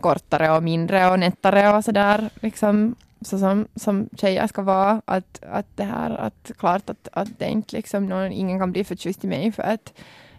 kortare 0.00 0.50
och 0.50 0.62
mindre 0.62 1.10
och 1.10 1.18
nättare 1.18 1.76
och 1.76 1.84
sådär, 1.84 2.30
liksom 2.40 2.94
så 3.20 3.38
som, 3.38 3.68
som 3.74 4.08
tjejer 4.16 4.46
ska 4.46 4.62
vara. 4.62 5.02
Att, 5.04 5.44
att 5.50 5.66
det 5.74 5.84
här, 5.84 6.10
att 6.10 6.50
klart 6.58 6.90
att, 6.90 7.08
att 7.12 7.28
det 7.38 7.48
inte 7.48 7.76
liksom 7.76 8.06
någon, 8.06 8.32
ingen 8.32 8.58
kan 8.58 8.72
bli 8.72 8.84
förtjust 8.84 9.24
i 9.24 9.26
mig 9.26 9.52
för 9.52 9.62
att 9.62 9.92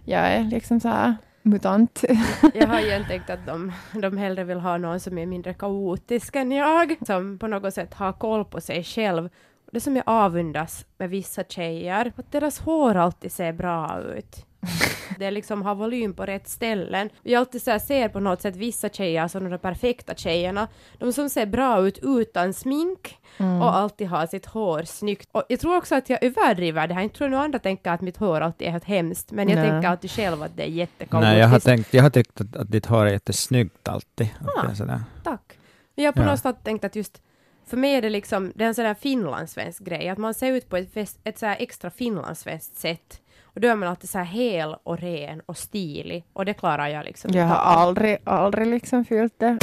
jag 0.06 0.22
är 0.22 0.44
liksom 0.44 0.80
så 0.80 0.88
här 0.88 1.16
mutant. 1.44 2.04
Jag 2.54 2.68
har 2.68 2.80
ju 2.80 3.04
tänkt 3.04 3.30
att 3.30 3.46
de, 3.46 3.72
de 4.02 4.18
hellre 4.18 4.44
vill 4.44 4.60
ha 4.60 4.78
någon 4.78 5.00
som 5.00 5.18
är 5.18 5.26
mindre 5.26 5.54
kaotisk 5.54 6.36
än 6.36 6.52
jag, 6.52 6.96
som 7.06 7.40
på 7.40 7.48
något 7.48 7.74
sätt 7.74 7.94
har 7.94 8.14
koll 8.14 8.46
på 8.46 8.62
sig 8.62 8.84
själv. 8.84 9.30
Det 9.72 9.80
som 9.80 9.96
jag 9.96 10.04
avundas 10.08 10.86
med 10.98 11.10
vissa 11.10 11.44
tjejer, 11.44 12.14
att 12.16 12.32
deras 12.32 12.60
hår 12.60 12.96
alltid 12.96 13.32
ser 13.32 13.54
bra 13.54 14.02
ut. 14.18 14.46
Det 15.20 15.32
liksom 15.32 15.62
har 15.62 15.76
volym 15.76 16.14
på 16.14 16.26
rätt 16.26 16.48
ställen. 16.50 17.10
Jag 17.24 17.40
alltid 17.40 17.62
så 17.62 17.72
här 17.72 17.80
ser 17.80 18.10
på 18.10 18.20
något 18.20 18.42
sätt 18.42 18.56
vissa 18.56 18.90
tjejer 18.90 19.28
som 19.28 19.50
de 19.50 19.58
perfekta 19.58 20.16
tjejerna, 20.16 20.68
de 20.98 21.14
som 21.14 21.30
ser 21.30 21.46
bra 21.46 21.88
ut 21.88 22.00
utan 22.02 22.54
smink 22.54 23.18
och 23.38 23.76
alltid 23.76 24.08
har 24.08 24.28
sitt 24.28 24.46
hår 24.46 24.84
snyggt. 24.84 25.30
Och 25.32 25.44
jag 25.50 25.60
tror 25.60 25.78
också 25.78 25.96
att 25.96 26.10
jag 26.10 26.24
överdriver 26.24 26.88
det 26.88 26.94
här, 26.94 27.02
jag 27.02 27.14
tror 27.14 27.30
nog 27.30 27.40
andra 27.40 27.60
tänker 27.60 27.92
att 27.92 28.02
mitt 28.02 28.18
hår 28.18 28.42
alltid 28.42 28.68
är 28.68 28.72
helt 28.72 28.84
hemskt, 28.84 29.32
men 29.32 29.50
jag 29.50 29.56
Nej. 29.56 29.70
tänker 29.70 29.90
alltid 29.90 30.12
själv 30.12 30.44
att 30.44 30.58
det 30.58 30.64
är 30.64 30.68
jättekaotiskt. 30.68 31.30
Nej, 31.32 31.40
jag 31.40 31.48
har, 31.48 31.60
tänkt, 31.60 31.94
jag 31.94 32.04
har 32.04 32.10
tyckt 32.10 32.42
att, 32.42 32.56
att 32.56 32.72
ditt 32.72 32.86
hår 32.86 33.06
är 33.06 33.12
jättesnyggt 33.12 33.88
alltid. 33.88 34.28
Ah. 34.56 34.62
det 34.62 34.72
är 34.72 34.76
sådär. 34.76 35.04
Tack. 35.24 35.58
Men 35.96 36.06
jag 36.06 36.12
har 36.12 36.14
på 36.14 36.22
Ja. 36.22 36.26
något 36.32 36.40
sätt 36.40 36.56
tänkt 36.64 36.86
att 36.86 36.96
just 36.96 37.22
för 37.68 37.78
mig 37.78 37.96
är 37.96 38.02
det 38.02 38.10
liksom, 38.10 38.52
det 38.56 38.64
är 38.64 38.68
en 38.68 38.76
sån 38.76 38.86
där 38.86 38.94
finlandssvensk 38.94 39.84
grej, 39.84 40.10
att 40.10 40.18
man 40.18 40.34
ser 40.34 40.52
ut 40.52 40.70
på 40.70 40.78
ett, 40.78 40.98
ett 41.24 41.38
så 41.40 41.46
här 41.46 41.56
extra 41.60 41.90
finlandssvenskt 41.90 42.78
sätt. 42.78 43.20
Och 43.56 43.62
då 43.62 43.68
är 43.68 43.76
man 43.76 43.90
alltid 43.90 44.10
så 44.10 44.18
här 44.18 44.26
hel 44.26 44.76
och 44.84 45.00
ren 45.00 45.42
och 45.46 45.58
stilig. 45.58 46.26
Och 46.34 46.46
det 46.46 46.54
klarar 46.54 46.88
jag 46.88 47.06
liksom 47.06 47.32
Jag 47.34 47.46
har 47.46 47.56
aldrig, 47.56 48.18
aldrig 48.24 48.68
liksom 48.68 49.06
fyllt 49.06 49.40
det. 49.40 49.58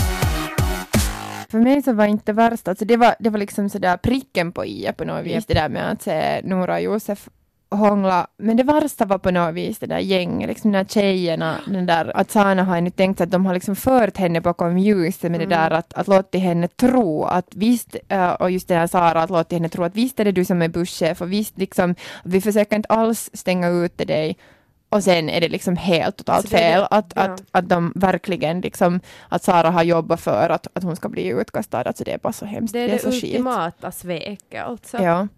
För 1.50 1.58
mig 1.58 1.82
så 1.82 1.92
var 1.92 2.06
inte 2.06 2.24
det 2.26 2.32
värsta, 2.32 2.70
alltså 2.70 2.84
det 2.84 2.96
var, 2.96 3.14
det 3.18 3.30
var 3.30 3.38
liksom 3.38 3.68
sådär 3.68 3.96
pricken 3.96 4.52
på 4.52 4.64
i 4.64 4.92
på 4.96 5.04
något 5.04 5.24
vis, 5.26 5.46
det 5.46 5.54
där 5.54 5.68
med 5.68 5.90
att 5.90 6.02
se 6.02 6.40
Nora 6.44 6.74
och 6.74 6.80
Josef 6.80 7.28
hångla. 7.70 8.26
Men 8.36 8.56
det 8.56 8.62
värsta 8.62 9.04
var 9.04 9.18
på 9.18 9.30
något 9.30 9.54
vis 9.54 9.78
det 9.78 9.86
där 9.86 9.98
gänget, 9.98 10.48
liksom 10.48 10.72
de 10.72 10.78
där 10.78 10.84
tjejerna, 10.84 11.56
den 11.66 11.86
där, 11.86 12.16
att 12.16 12.30
Sana 12.30 12.64
har 12.64 12.80
nu 12.80 12.90
tänkt 12.90 13.20
att 13.20 13.30
de 13.30 13.46
har 13.46 13.54
liksom 13.54 13.76
fört 13.76 14.16
henne 14.16 14.40
bakom 14.40 14.78
ljuset 14.78 15.30
med 15.30 15.40
det 15.40 15.46
där 15.46 15.70
att, 15.70 15.94
att 15.94 16.08
låta 16.08 16.38
henne 16.38 16.68
tro 16.68 17.24
att 17.24 17.46
visst, 17.54 17.96
eh, 18.08 18.30
och 18.32 18.50
just 18.50 18.68
det 18.68 18.74
där 18.74 18.86
Sara, 18.86 19.22
att 19.22 19.30
låta 19.30 19.56
henne 19.56 19.68
tro 19.68 19.84
att 19.84 19.96
visst 19.96 20.20
är 20.20 20.24
det 20.24 20.32
du 20.32 20.44
som 20.44 20.62
är 20.62 20.68
busschef 20.68 21.22
och 21.22 21.32
visst 21.32 21.58
liksom, 21.58 21.94
vi 22.24 22.40
försöker 22.40 22.76
inte 22.76 22.88
alls 22.88 23.30
stänga 23.32 23.68
ute 23.68 24.04
dig. 24.04 24.36
Och 24.92 25.04
sen 25.04 25.30
är 25.30 25.40
det 25.40 25.48
liksom 25.48 25.76
helt 25.76 26.16
totalt 26.16 26.48
Så 26.48 26.56
det 26.56 26.62
är 26.62 26.72
fel 26.72 26.80
det- 26.80 26.86
att, 26.96 27.12
ja. 27.16 27.22
att, 27.22 27.42
att 27.50 27.68
de 27.68 27.92
verkligen 27.94 28.60
liksom, 28.60 29.00
att 29.28 29.42
Sara 29.42 29.70
har 29.70 29.82
jobbat 29.82 30.20
för 30.20 30.48
att, 30.50 30.66
att 30.72 30.82
hon 30.82 30.96
ska 30.96 31.08
bli 31.08 31.26
utkastad. 31.28 31.82
Alltså 31.82 32.04
det 32.04 32.12
är 32.12 32.18
bara 32.18 32.32
så 32.32 32.46
hemskt. 32.46 32.72
Det 32.72 32.78
är 32.80 32.88
det, 32.88 32.98
så 32.98 33.10
skit. 33.10 33.24
ultimata 33.24 33.92
sveket 33.92 34.64
alltså. 34.64 35.02
Ja. 35.02 35.28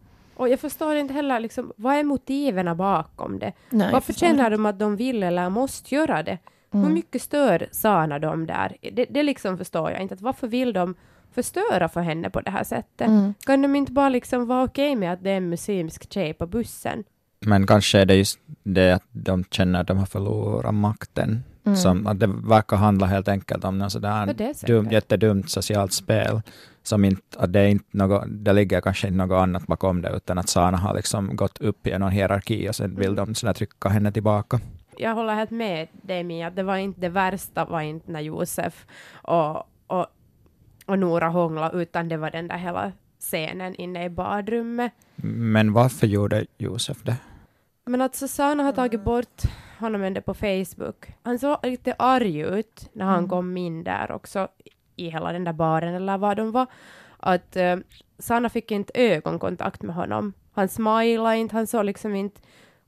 Och 0.42 0.48
jag 0.48 0.60
förstår 0.60 0.96
inte 0.96 1.14
heller 1.14 1.40
liksom, 1.40 1.72
vad 1.76 1.94
är 1.94 2.04
motiven 2.04 2.76
bakom 2.76 3.38
det? 3.38 3.52
Nej, 3.70 3.92
Varför 3.92 4.12
känner 4.12 4.50
de 4.50 4.66
att 4.66 4.78
de 4.78 4.96
vill 4.96 5.22
eller 5.22 5.50
måste 5.50 5.94
göra 5.94 6.22
det? 6.22 6.38
Mm. 6.72 6.86
Hur 6.86 6.94
mycket 6.94 7.22
stör 7.22 7.68
Sana 7.70 8.18
dem 8.18 8.46
där? 8.46 8.76
Det, 8.92 9.06
det 9.10 9.22
liksom 9.22 9.58
förstår 9.58 9.90
jag 9.90 10.00
inte. 10.00 10.14
Att 10.14 10.20
varför 10.20 10.48
vill 10.48 10.72
de 10.72 10.94
förstöra 11.34 11.88
för 11.88 12.00
henne 12.00 12.30
på 12.30 12.40
det 12.40 12.50
här 12.50 12.64
sättet? 12.64 13.08
Mm. 13.08 13.34
Kan 13.46 13.62
de 13.62 13.76
inte 13.76 13.92
bara 13.92 14.08
liksom 14.08 14.46
vara 14.46 14.64
okej 14.64 14.96
med 14.96 15.12
att 15.12 15.24
det 15.24 15.30
är 15.30 15.36
en 15.36 15.48
muslimsk 15.48 16.12
tjej 16.12 16.34
på 16.34 16.46
bussen? 16.46 17.04
Men 17.40 17.66
kanske 17.66 17.98
är 17.98 18.06
det 18.06 18.14
just 18.14 18.38
det 18.62 18.92
att 18.92 19.04
de 19.12 19.44
känner 19.50 19.80
att 19.80 19.86
de 19.86 19.98
har 19.98 20.06
förlorat 20.06 20.74
makten. 20.74 21.44
Mm. 21.64 21.76
Som, 21.76 22.06
att 22.06 22.20
det 22.20 22.26
verkar 22.26 22.76
handla 22.76 23.06
helt 23.06 23.28
enkelt 23.28 23.64
om 23.64 23.78
något 23.78 23.92
sådär 23.92 24.34
dum, 24.66 24.90
jättedumt 24.90 25.50
socialt 25.50 25.92
spel. 25.92 26.40
Som 26.82 27.04
inte, 27.04 27.38
att 27.38 27.52
det, 27.52 27.60
är 27.60 27.68
inte 27.68 27.96
något, 27.96 28.24
det 28.28 28.52
ligger 28.52 28.80
kanske 28.80 29.06
inte 29.06 29.26
något 29.26 29.42
annat 29.42 29.66
bakom 29.66 30.02
det, 30.02 30.10
utan 30.16 30.38
att 30.38 30.48
Sana 30.48 30.78
har 30.78 30.94
liksom 30.94 31.36
gått 31.36 31.58
upp 31.60 31.86
i 31.86 31.98
någon 31.98 32.12
hierarki 32.12 32.68
och 32.68 32.74
sen 32.74 32.94
vill 32.94 33.14
de 33.14 33.34
sådär 33.34 33.52
trycka 33.52 33.88
henne 33.88 34.12
tillbaka. 34.12 34.60
Jag 34.96 35.14
håller 35.14 35.34
helt 35.34 35.50
med 35.50 35.88
dig 36.02 36.24
Mia, 36.24 36.46
att 36.46 36.56
det 36.56 36.62
var 36.62 36.76
inte 36.76 37.00
det 37.00 37.08
värsta 37.08 37.64
var 37.64 37.80
inte 37.80 38.12
när 38.12 38.20
Josef 38.20 38.86
och, 39.12 39.56
och, 39.86 40.06
och 40.86 40.98
Nora 40.98 41.28
hånglade, 41.28 41.82
utan 41.82 42.08
det 42.08 42.16
var 42.16 42.30
den 42.30 42.48
där 42.48 42.58
hela 42.58 42.92
scenen 43.20 43.74
inne 43.74 44.04
i 44.04 44.10
badrummet. 44.10 44.92
Men 45.16 45.72
varför 45.72 46.06
gjorde 46.06 46.46
Josef 46.58 47.02
det? 47.02 47.16
Men 47.84 48.00
att 48.00 48.14
Susanna 48.14 48.62
har 48.62 48.72
tagit 48.72 49.04
bort 49.04 49.42
honom 49.78 50.02
ändå 50.02 50.20
på 50.20 50.34
Facebook. 50.34 51.06
Han 51.22 51.38
såg 51.38 51.58
lite 51.62 51.94
arg 51.98 52.40
ut 52.40 52.90
när 52.92 53.04
han 53.04 53.28
kom 53.28 53.56
in 53.56 53.84
där 53.84 54.12
också 54.12 54.48
i 55.06 55.10
hela 55.10 55.32
den 55.32 55.44
där 55.44 55.52
baren 55.52 55.94
eller 55.94 56.18
vad 56.18 56.36
de 56.36 56.52
var. 56.52 56.66
Att 57.16 57.56
uh, 57.56 57.76
Sanna 58.18 58.48
fick 58.48 58.70
inte 58.70 58.92
ögonkontakt 58.94 59.82
med 59.82 59.94
honom. 59.94 60.32
Han 60.52 60.68
smilade 60.68 61.36
inte, 61.36 61.56
han 61.56 61.66
såg 61.66 61.84
liksom 61.84 62.14
inte 62.14 62.40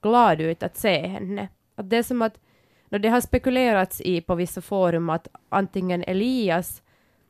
glad 0.02 0.40
ut 0.40 0.62
att 0.62 0.76
se 0.76 1.06
henne. 1.06 1.48
Att 1.74 1.90
det 1.90 1.96
är 1.96 2.02
som 2.02 2.22
att, 2.22 2.40
när 2.88 2.98
det 2.98 3.08
har 3.08 3.20
spekulerats 3.20 4.00
i 4.00 4.20
på 4.20 4.34
vissa 4.34 4.60
forum 4.60 5.10
att 5.10 5.28
antingen 5.48 6.04
Elias, 6.04 6.82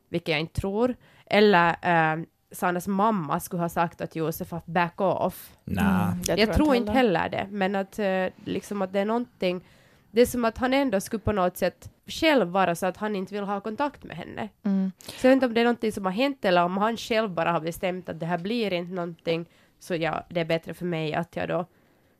vilket 0.09 0.27
jag 0.27 0.39
inte 0.39 0.61
tror, 0.61 0.95
eller 1.25 1.69
uh, 1.69 2.25
Sannas 2.51 2.87
mamma 2.87 3.39
skulle 3.39 3.61
ha 3.61 3.69
sagt 3.69 4.01
att 4.01 4.15
Josef 4.15 4.51
har 4.51 4.61
back 4.65 5.01
off. 5.01 5.51
Nja, 5.63 6.17
Jag, 6.27 6.53
tror 6.53 6.75
inte 6.75 6.91
heller 6.91 7.29
det, 7.29 7.47
men 7.51 7.75
att, 7.75 7.99
eh, 7.99 8.27
liksom 8.45 8.81
att 8.81 8.93
det 8.93 8.99
är 8.99 9.05
någonting, 9.05 9.65
det 10.11 10.21
är 10.21 10.25
som 10.25 10.45
att 10.45 10.57
han 10.57 10.73
ändå 10.73 11.01
skulle 11.01 11.19
på 11.19 11.31
något 11.31 11.57
sätt 11.57 11.91
själv 12.07 12.47
vara 12.47 12.75
så 12.75 12.85
att 12.85 12.97
han 12.97 13.15
inte 13.15 13.33
vill 13.33 13.43
ha 13.43 13.61
kontakt 13.61 14.03
med 14.03 14.17
henne. 14.17 14.49
Mm. 14.63 14.91
Så 14.99 15.27
jag 15.27 15.29
vet 15.29 15.35
inte 15.35 15.45
om 15.45 15.53
det 15.53 15.61
är 15.61 15.65
någonting 15.65 15.91
som 15.91 16.05
har 16.05 16.11
hänt 16.11 16.45
eller 16.45 16.63
om 16.63 16.77
han 16.77 16.97
själv 16.97 17.29
bara 17.29 17.51
har 17.51 17.59
bestämt 17.59 18.09
att 18.09 18.19
det 18.19 18.25
här 18.25 18.37
blir 18.37 18.73
inte 18.73 18.93
någonting, 18.93 19.45
så 19.79 19.95
ja, 19.95 20.25
det 20.29 20.39
är 20.39 20.45
bättre 20.45 20.73
för 20.73 20.85
mig 20.85 21.13
att 21.13 21.35
jag 21.35 21.47
då 21.47 21.65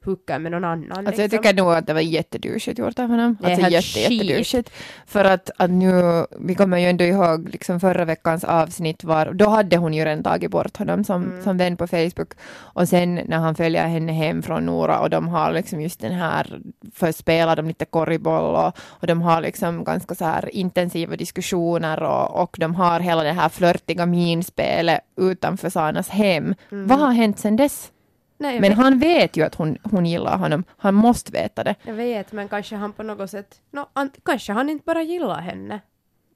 hookar 0.06 0.40
med 0.40 0.52
någon 0.52 0.64
annan. 0.64 0.92
Alltså 0.92 1.22
jag 1.22 1.32
liksom. 1.32 1.44
tycker 1.44 1.54
nog 1.64 1.74
att 1.74 1.88
det 1.88 1.94
var 1.94 2.02
jättedouchigt 2.02 2.80
gjort 2.80 3.00
av 3.00 3.10
honom. 3.10 3.38
Det 3.42 3.48
Alltså 3.48 3.70
jätte. 3.70 4.72
För 5.06 5.26
att, 5.26 5.50
att 5.58 5.70
nu, 5.70 6.26
vi 6.40 6.56
kommer 6.56 6.78
ju 6.78 6.86
ändå 6.86 7.04
ihåg 7.04 7.50
liksom 7.50 7.80
förra 7.80 8.06
veckans 8.06 8.44
avsnitt 8.44 9.04
var, 9.04 9.34
då 9.34 9.50
hade 9.50 9.78
hon 9.78 9.94
ju 9.94 10.06
redan 10.06 10.24
tagit 10.24 10.52
bort 10.52 10.78
honom 10.78 11.04
som, 11.04 11.24
Mm. 11.24 11.44
som 11.44 11.58
vän 11.58 11.78
på 11.78 11.88
Facebook. 11.88 12.34
Och 12.58 12.90
sen 12.90 13.16
när 13.16 13.38
han 13.38 13.56
följer 13.56 13.88
henne 13.88 14.12
hem 14.12 14.42
från 14.44 14.66
Nora 14.66 15.00
och 15.00 15.10
de 15.10 15.28
har 15.28 15.54
liksom 15.54 15.82
just 15.82 16.00
den 16.00 16.12
här, 16.12 16.60
först 16.94 17.20
spelar 17.20 17.56
de 17.56 17.68
lite 17.68 17.86
korriboll 17.86 18.56
och, 18.56 18.78
och 18.80 19.08
de 19.08 19.22
har 19.22 19.42
liksom 19.42 19.84
ganska 19.84 20.16
så 20.16 20.26
här 20.26 20.56
intensiva 20.56 21.16
diskussioner 21.16 22.04
och, 22.04 22.42
och 22.42 22.56
de 22.60 22.76
har 22.76 23.00
hela 23.00 23.24
det 23.24 23.32
här 23.32 23.50
flörtiga 23.50 24.06
minspelet 24.06 25.02
utanför 25.18 25.70
Sanas 25.70 26.10
hem. 26.10 26.56
Mm. 26.72 26.88
Vad 26.88 27.00
har 27.00 27.12
hänt 27.12 27.40
sen 27.40 27.56
dess? 27.56 27.92
Nej, 28.38 28.60
Men 28.60 28.70
vet, 28.70 28.78
han 28.78 29.00
vet 29.00 29.38
ju 29.38 29.44
att 29.46 29.56
hon, 29.56 29.78
hon 29.84 30.06
gillar 30.06 30.38
honom. 30.38 30.64
Han 30.78 30.94
måste 30.94 31.32
veta 31.32 31.64
det. 31.64 31.76
jag 31.84 31.94
vet, 31.94 32.32
men 32.32 32.48
kanske 32.48 32.76
han 32.76 32.94
på 32.94 33.04
något 33.04 33.30
sätt, 33.32 33.56
no, 33.72 33.86
an, 33.94 34.10
kanske 34.26 34.54
han 34.54 34.70
inte 34.70 34.84
bara 34.86 35.02
gillar 35.02 35.42
henne. 35.42 35.80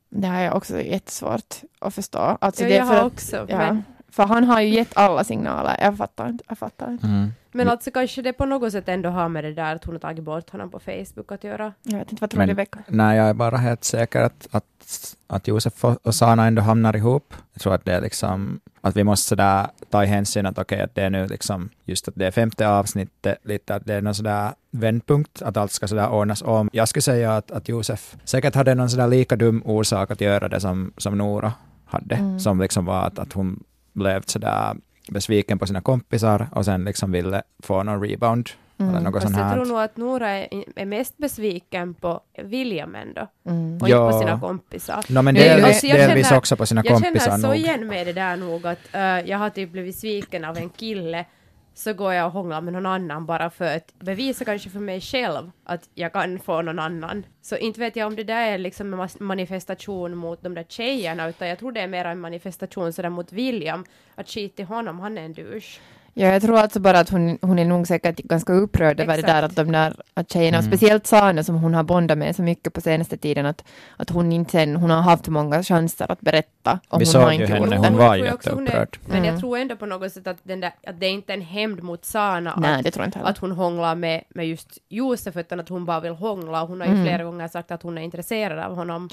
Det 0.10 0.28
här 0.28 0.44
är 0.46 0.54
också 0.54 0.82
jättesvårt 0.82 1.56
att 1.80 1.96
förstå. 1.96 2.18
Alltså 2.42 2.64
Ja, 2.64 2.70
det 2.70 2.76
jag 2.76 2.88
för 2.88 2.94
har 2.96 3.06
att- 3.06 3.14
också, 3.14 3.46
ja, 3.50 3.58
men, 3.58 3.84
För 4.12 4.24
han 4.26 4.44
har 4.44 4.62
ju 4.62 4.68
gett 4.70 4.98
alla 4.98 5.24
signaler. 5.24 5.78
Jag 5.82 5.98
fattar 5.98 6.30
inte. 6.30 6.44
Jag 6.48 6.58
fattar 6.58 6.92
inte. 6.92 7.08
mm. 7.08 7.30
men 7.52 7.70
alltså 7.70 7.92
kanske 7.92 8.22
det 8.22 8.34
på 8.34 8.46
något 8.46 8.72
sätt 8.72 8.90
ändå 8.90 9.10
har 9.10 9.30
med 9.30 9.44
det 9.44 9.54
där 9.54 9.76
att 9.76 9.84
hon 9.86 9.96
har 9.96 10.00
tagit 10.00 10.24
bort 10.24 10.50
honom 10.50 10.70
på 10.72 10.80
Facebook 10.80 11.32
att 11.32 11.44
göra. 11.44 11.74
Jag 11.84 12.00
vet 12.00 12.12
inte 12.12 12.22
vad 12.22 12.30
tror 12.30 12.46
du 12.46 12.54
Becka? 12.54 12.80
Nej, 12.88 13.18
jag 13.18 13.30
är 13.30 13.34
bara 13.34 13.58
helt 13.58 13.84
säker 13.84 14.22
att, 14.22 14.48
att, 14.52 15.16
att 15.28 15.48
Josef 15.48 15.86
och 15.86 15.98
och 16.08 16.16
Sana 16.16 16.48
ändå 16.48 16.62
hamnar 16.62 16.96
ihop. 16.96 17.34
Jag 17.54 17.62
tror 17.62 17.74
att 17.76 17.86
det 17.86 17.94
är 17.94 18.02
liksom, 18.02 18.60
att 18.82 18.98
vi 18.98 19.04
måste 19.04 19.28
sådär 19.28 19.68
ta 19.90 20.04
i 20.04 20.08
hänsyn 20.08 20.46
att 20.46 20.58
okej, 20.58 20.82
att 20.82 20.96
det 20.96 21.02
är 21.04 21.10
nu 21.10 21.28
liksom, 21.28 21.70
just 21.86 22.08
att 22.08 22.16
det 22.18 22.28
är 22.28 22.32
femte 22.32 22.68
avsnittet, 22.70 23.38
lite 23.44 23.76
att 23.76 23.86
det 23.86 23.94
är 23.94 24.02
någon 24.02 24.16
sådär 24.16 24.54
vändpunkt, 24.72 25.42
att 25.42 25.58
allt 25.58 25.72
ska 25.72 25.88
sådär 25.88 26.10
ordnas 26.10 26.42
om. 26.42 26.70
Jag 26.74 26.88
skulle 26.88 27.02
säga 27.02 27.36
att, 27.36 27.52
att 27.52 27.70
Josef 27.70 28.16
säkert 28.24 28.56
hade 28.56 28.76
någon 28.76 28.90
sådär 28.90 29.08
lika 29.08 29.36
dum 29.36 29.62
orsak 29.66 30.12
att 30.12 30.22
göra 30.22 30.48
det 30.50 30.60
som, 30.60 30.94
som 30.98 31.18
Nora. 31.18 31.54
hade, 31.86 32.16
Mm. 32.16 32.40
som 32.40 32.62
liksom 32.62 32.86
var 32.86 33.08
att, 33.08 33.20
att 33.20 33.34
hon 33.34 33.64
blev 33.94 34.22
sådär 34.26 34.76
besviken 35.12 35.60
på 35.60 35.68
sina 35.68 35.82
kompisar 35.82 36.48
och 36.52 36.66
sen 36.66 36.84
liksom 36.86 37.12
ville 37.12 37.42
få 37.64 37.84
någon 37.84 38.02
rebound 38.10 38.50
eller 38.80 38.90
Mm. 38.90 39.04
något 39.04 39.24
Fast 39.24 39.38
jag 39.38 39.44
här. 39.44 39.56
tror 39.56 39.66
nog 39.66 39.80
att 39.80 39.98
Nora 39.98 40.30
är, 40.30 40.64
är 40.76 40.86
mest 40.86 41.18
besviken 41.18 41.94
på 41.94 42.22
William 42.44 42.96
ändå, 42.96 43.28
Mm. 43.46 43.78
och 43.82 43.90
Ja. 43.90 44.06
inte 44.06 44.14
på 44.14 44.20
sina 44.20 44.40
kompisar. 44.40 45.06
No, 45.10 45.22
men 45.22 45.36
delvis, 45.36 45.66
alltså 45.66 45.88
jag 45.88 45.98
delvis 46.00 46.28
känner- 46.28 46.38
också 46.40 46.56
på 46.56 46.66
sina 46.66 46.82
Jag 46.86 46.94
kompisar 46.94 47.26
känner 47.26 47.38
så 47.38 47.48
nog. 47.48 47.56
igen 47.56 47.88
med 47.88 48.08
det 48.08 48.14
där 48.14 48.36
nog 48.38 48.68
att 48.68 48.80
eh, 48.94 49.02
jag 49.02 49.38
har 49.38 49.50
typ 49.50 49.70
blivit 49.72 49.96
sviken 49.96 50.46
av 50.46 50.58
en 50.58 50.70
kille 50.70 51.26
så 51.74 51.94
går 51.94 52.14
jag 52.14 52.26
och 52.26 52.32
hånglar 52.32 52.62
med 52.62 52.74
någon 52.74 52.86
annan 52.86 53.26
bara 53.26 53.50
för 53.50 53.76
att 53.76 53.94
bevisa 54.00 54.46
kanske 54.46 54.70
för 54.70 54.80
mig 54.80 55.02
själv 55.02 55.52
att 55.64 55.90
jag 55.94 56.14
kan 56.14 56.40
få 56.40 56.62
någon 56.62 56.80
annan. 56.80 57.26
Så 57.42 57.58
inte 57.58 57.80
vet 57.80 57.96
jag 57.96 58.08
om 58.08 58.16
det 58.16 58.24
där 58.24 58.52
är 58.52 58.58
liksom 58.58 58.94
en 58.94 59.10
manifestation 59.20 60.16
mot 60.18 60.44
de 60.44 60.54
där 60.54 60.66
tjejerna 60.70 61.30
utan 61.30 61.48
jag 61.48 61.60
tror 61.60 61.72
det 61.72 61.82
är 61.82 61.88
mer 61.88 62.06
en 62.06 62.20
manifestation 62.20 62.94
sådär 62.94 63.10
mot 63.10 63.32
William 63.34 63.86
att 64.16 64.30
skit 64.30 64.60
i 64.60 64.64
honom, 64.64 65.00
han 65.00 65.18
är 65.18 65.22
en 65.22 65.34
douche. 65.34 65.80
Ja, 66.22 66.28
jag 66.28 66.42
tror 66.42 66.58
alltså 66.58 66.80
bara 66.80 67.00
att 67.00 67.10
hon, 67.10 67.38
hon 67.42 67.60
är 67.60 67.66
nog 67.66 67.88
säkert 67.88 68.18
ganska 68.18 68.54
upprörd 68.54 69.00
över 69.00 69.16
det 69.18 69.22
där 69.24 69.44
att 69.44 69.56
de 69.56 69.72
där 69.72 69.96
att 70.14 70.32
tjejerna, 70.32 70.58
Mm. 70.58 70.72
speciellt 70.72 71.08
Sana 71.08 71.44
som 71.44 71.56
hon 71.56 71.74
har 71.74 71.84
bondat 71.84 72.18
med 72.18 72.36
så 72.36 72.42
mycket 72.42 72.74
på 72.74 72.82
senaste 72.82 73.18
tiden, 73.18 73.46
att, 73.46 73.64
att 73.98 74.10
hon 74.10 74.32
inte 74.32 74.52
sen, 74.52 74.76
hon 74.76 74.90
har 74.90 75.02
haft 75.02 75.28
många 75.28 75.64
chanser 75.64 76.12
att 76.12 76.22
berätta 76.22 76.80
och 76.90 77.02
Vi 77.02 77.06
hon 77.06 77.12
såg 77.12 77.22
har 77.22 77.32
ju 77.32 77.42
inte 77.42 77.54
henne, 77.54 77.78
hon 77.78 77.98
var 77.98 78.16
är- 78.18 78.24
jätteupprörd. 78.26 78.98
Men 79.06 79.18
Mm. 79.18 79.26
jag 79.30 79.40
tror 79.40 79.58
ändå 79.58 79.76
på 79.76 79.86
något 79.86 80.12
sätt 80.12 80.28
att, 80.28 80.38
den 80.44 80.60
där, 80.60 80.72
att 80.88 81.00
det 81.00 81.06
är 81.06 81.12
inte 81.12 81.34
en 81.34 81.42
hämnd 81.42 81.84
mot 81.84 82.06
Sana 82.06 82.54
Nej, 82.58 82.74
att, 82.76 82.84
det 82.84 82.92
tror 82.92 83.04
jag 83.04 83.08
inte 83.08 83.20
heller. 83.20 83.32
att 83.32 83.38
hon 83.38 83.52
hånglar 83.52 83.96
med, 83.96 84.24
med 84.30 84.48
just 84.48 84.78
Josef 84.90 85.38
utan 85.38 85.60
att 85.60 85.70
hon 85.70 85.86
bara 85.86 86.00
vill 86.00 86.12
hångla. 86.12 86.64
Hon 86.64 86.80
har 86.82 86.88
ju 86.88 86.94
Mm. 86.94 87.06
flera 87.06 87.24
gånger 87.24 87.48
sagt 87.48 87.72
att 87.72 87.84
hon 87.84 87.98
är 87.98 88.02
intresserad 88.02 88.60
av 88.60 88.76
honom. 88.76 89.10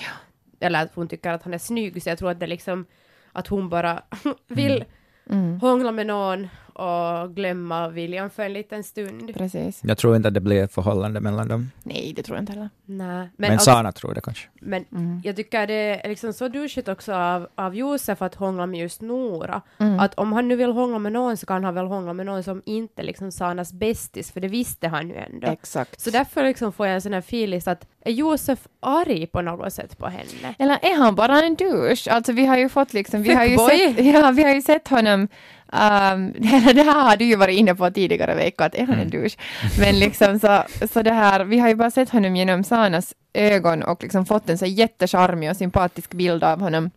Eller 0.61 0.83
att 0.83 0.91
hon 0.95 1.09
tycker 1.09 1.31
att 1.31 1.43
han 1.43 1.55
är 1.55 1.59
snygg. 1.59 2.03
Så 2.03 2.09
jag 2.09 2.19
tror 2.19 2.31
att 2.31 2.41
det 2.41 2.47
är 2.47 2.49
liksom 2.49 2.87
att 3.33 3.47
hon 3.47 3.69
bara 3.69 4.03
vill 4.49 4.85
Mm, 5.31 5.61
hångla 5.61 5.93
med 5.93 6.07
någon 6.07 6.49
och 6.77 7.35
glömma 7.35 7.89
William 7.89 8.31
för 8.31 8.43
en 8.43 8.53
liten 8.53 8.85
stund. 8.85 9.35
precis. 9.35 9.81
Jag 9.85 9.99
tror 9.99 10.17
inte 10.17 10.29
att 10.29 10.35
det 10.35 10.41
blir 10.41 10.63
ett 10.65 10.73
förhållande 10.73 11.21
mellan 11.21 11.49
dem. 11.49 11.71
Nej, 11.83 12.13
det 12.17 12.23
tror 12.23 12.37
jag 12.37 12.43
inte 12.43 12.53
heller. 12.53 12.71
Nej. 12.85 13.07
Men, 13.37 13.51
Men, 13.51 13.59
Sana 13.59 13.93
tror 13.93 14.15
det 14.15 14.21
kanske. 14.21 14.49
men 14.61 14.85
Mm. 14.93 15.21
jag 15.25 15.37
tycker 15.37 15.67
det 15.67 16.01
är 16.05 16.09
liksom 16.09 16.33
så 16.33 16.49
douchigt 16.49 16.89
också 16.89 17.15
av, 17.15 17.49
av 17.55 17.75
Josef 17.77 18.23
att 18.23 18.35
hångla 18.35 18.67
med 18.67 18.81
just 18.81 19.01
Nora. 19.01 19.63
Mm. 19.79 20.01
Att 20.01 20.15
om 20.15 20.33
han 20.33 20.49
nu 20.49 20.57
vill 20.57 20.73
hångla 20.73 20.99
med 20.99 21.13
någon 21.13 21.37
så 21.37 21.47
kan 21.47 21.65
han 21.65 21.75
väl 21.75 21.87
hångla 21.87 22.13
med 22.13 22.27
någon 22.27 22.43
som 22.43 22.63
inte 22.67 23.03
liksom 23.03 23.33
Sanas 23.33 23.73
bästis, 23.73 24.33
för 24.33 24.41
det 24.41 24.49
visste 24.49 24.89
han 24.89 25.09
ju 25.09 25.17
ändå. 25.17 25.47
Exakt. 25.47 26.01
Så 26.01 26.11
därför 26.11 26.45
liksom 26.45 26.73
får 26.73 26.87
jag 26.87 26.95
en 26.95 27.01
sån 27.03 27.13
här 27.13 27.19
feeling 27.21 27.61
att 27.67 27.87
är 28.05 28.13
Josef 28.13 28.59
arg 28.81 29.27
på 29.27 29.43
något 29.43 29.73
sätt 29.73 29.99
på 29.99 30.07
henne? 30.07 30.55
Eller 30.59 30.79
är 30.83 30.97
han 30.97 31.15
bara 31.15 31.39
en 31.43 31.55
douche? 31.55 32.11
Alltså 32.11 32.33
vi 32.33 32.47
har 32.47 32.57
ju 32.59 32.69
fått 32.69 32.93
liksom, 32.93 33.23
vi 33.23 33.35
har 33.35 33.45
ju 33.45 33.59
sett, 33.59 34.05
ja, 34.15 34.31
vi 34.31 34.43
har 34.43 34.55
ju 34.55 34.63
sett 34.63 34.89
honom 34.89 35.29
Um, 35.73 36.33
det 36.75 36.83
här 36.83 37.05
har 37.05 37.17
du 37.17 37.25
ju 37.25 37.37
varit 37.37 37.59
inne 37.59 37.75
på 37.75 37.91
tidigare 37.91 38.35
vecka, 38.35 38.65
att 38.65 38.75
är 38.75 38.87
han 38.87 38.99
en 38.99 39.11
douche? 39.11 39.37
Men 39.79 39.99
liksom 39.99 40.39
så, 40.39 40.63
så 40.93 41.03
det 41.03 41.13
här, 41.13 41.45
vi 41.45 41.59
har 41.59 41.69
ju 41.69 41.75
bara 41.75 41.91
sett 41.91 42.11
honom 42.11 42.37
genom 42.37 42.65
Sanas 42.65 43.15
ögon 43.33 43.83
och 43.83 44.03
liksom 44.03 44.27
fått 44.27 44.51
en 44.51 44.59
så 44.59 44.67
jättecharmig 44.67 45.51
och 45.51 45.57
sympatisk 45.57 46.15
bild 46.15 46.45
av 46.45 46.61
honom 46.61 46.91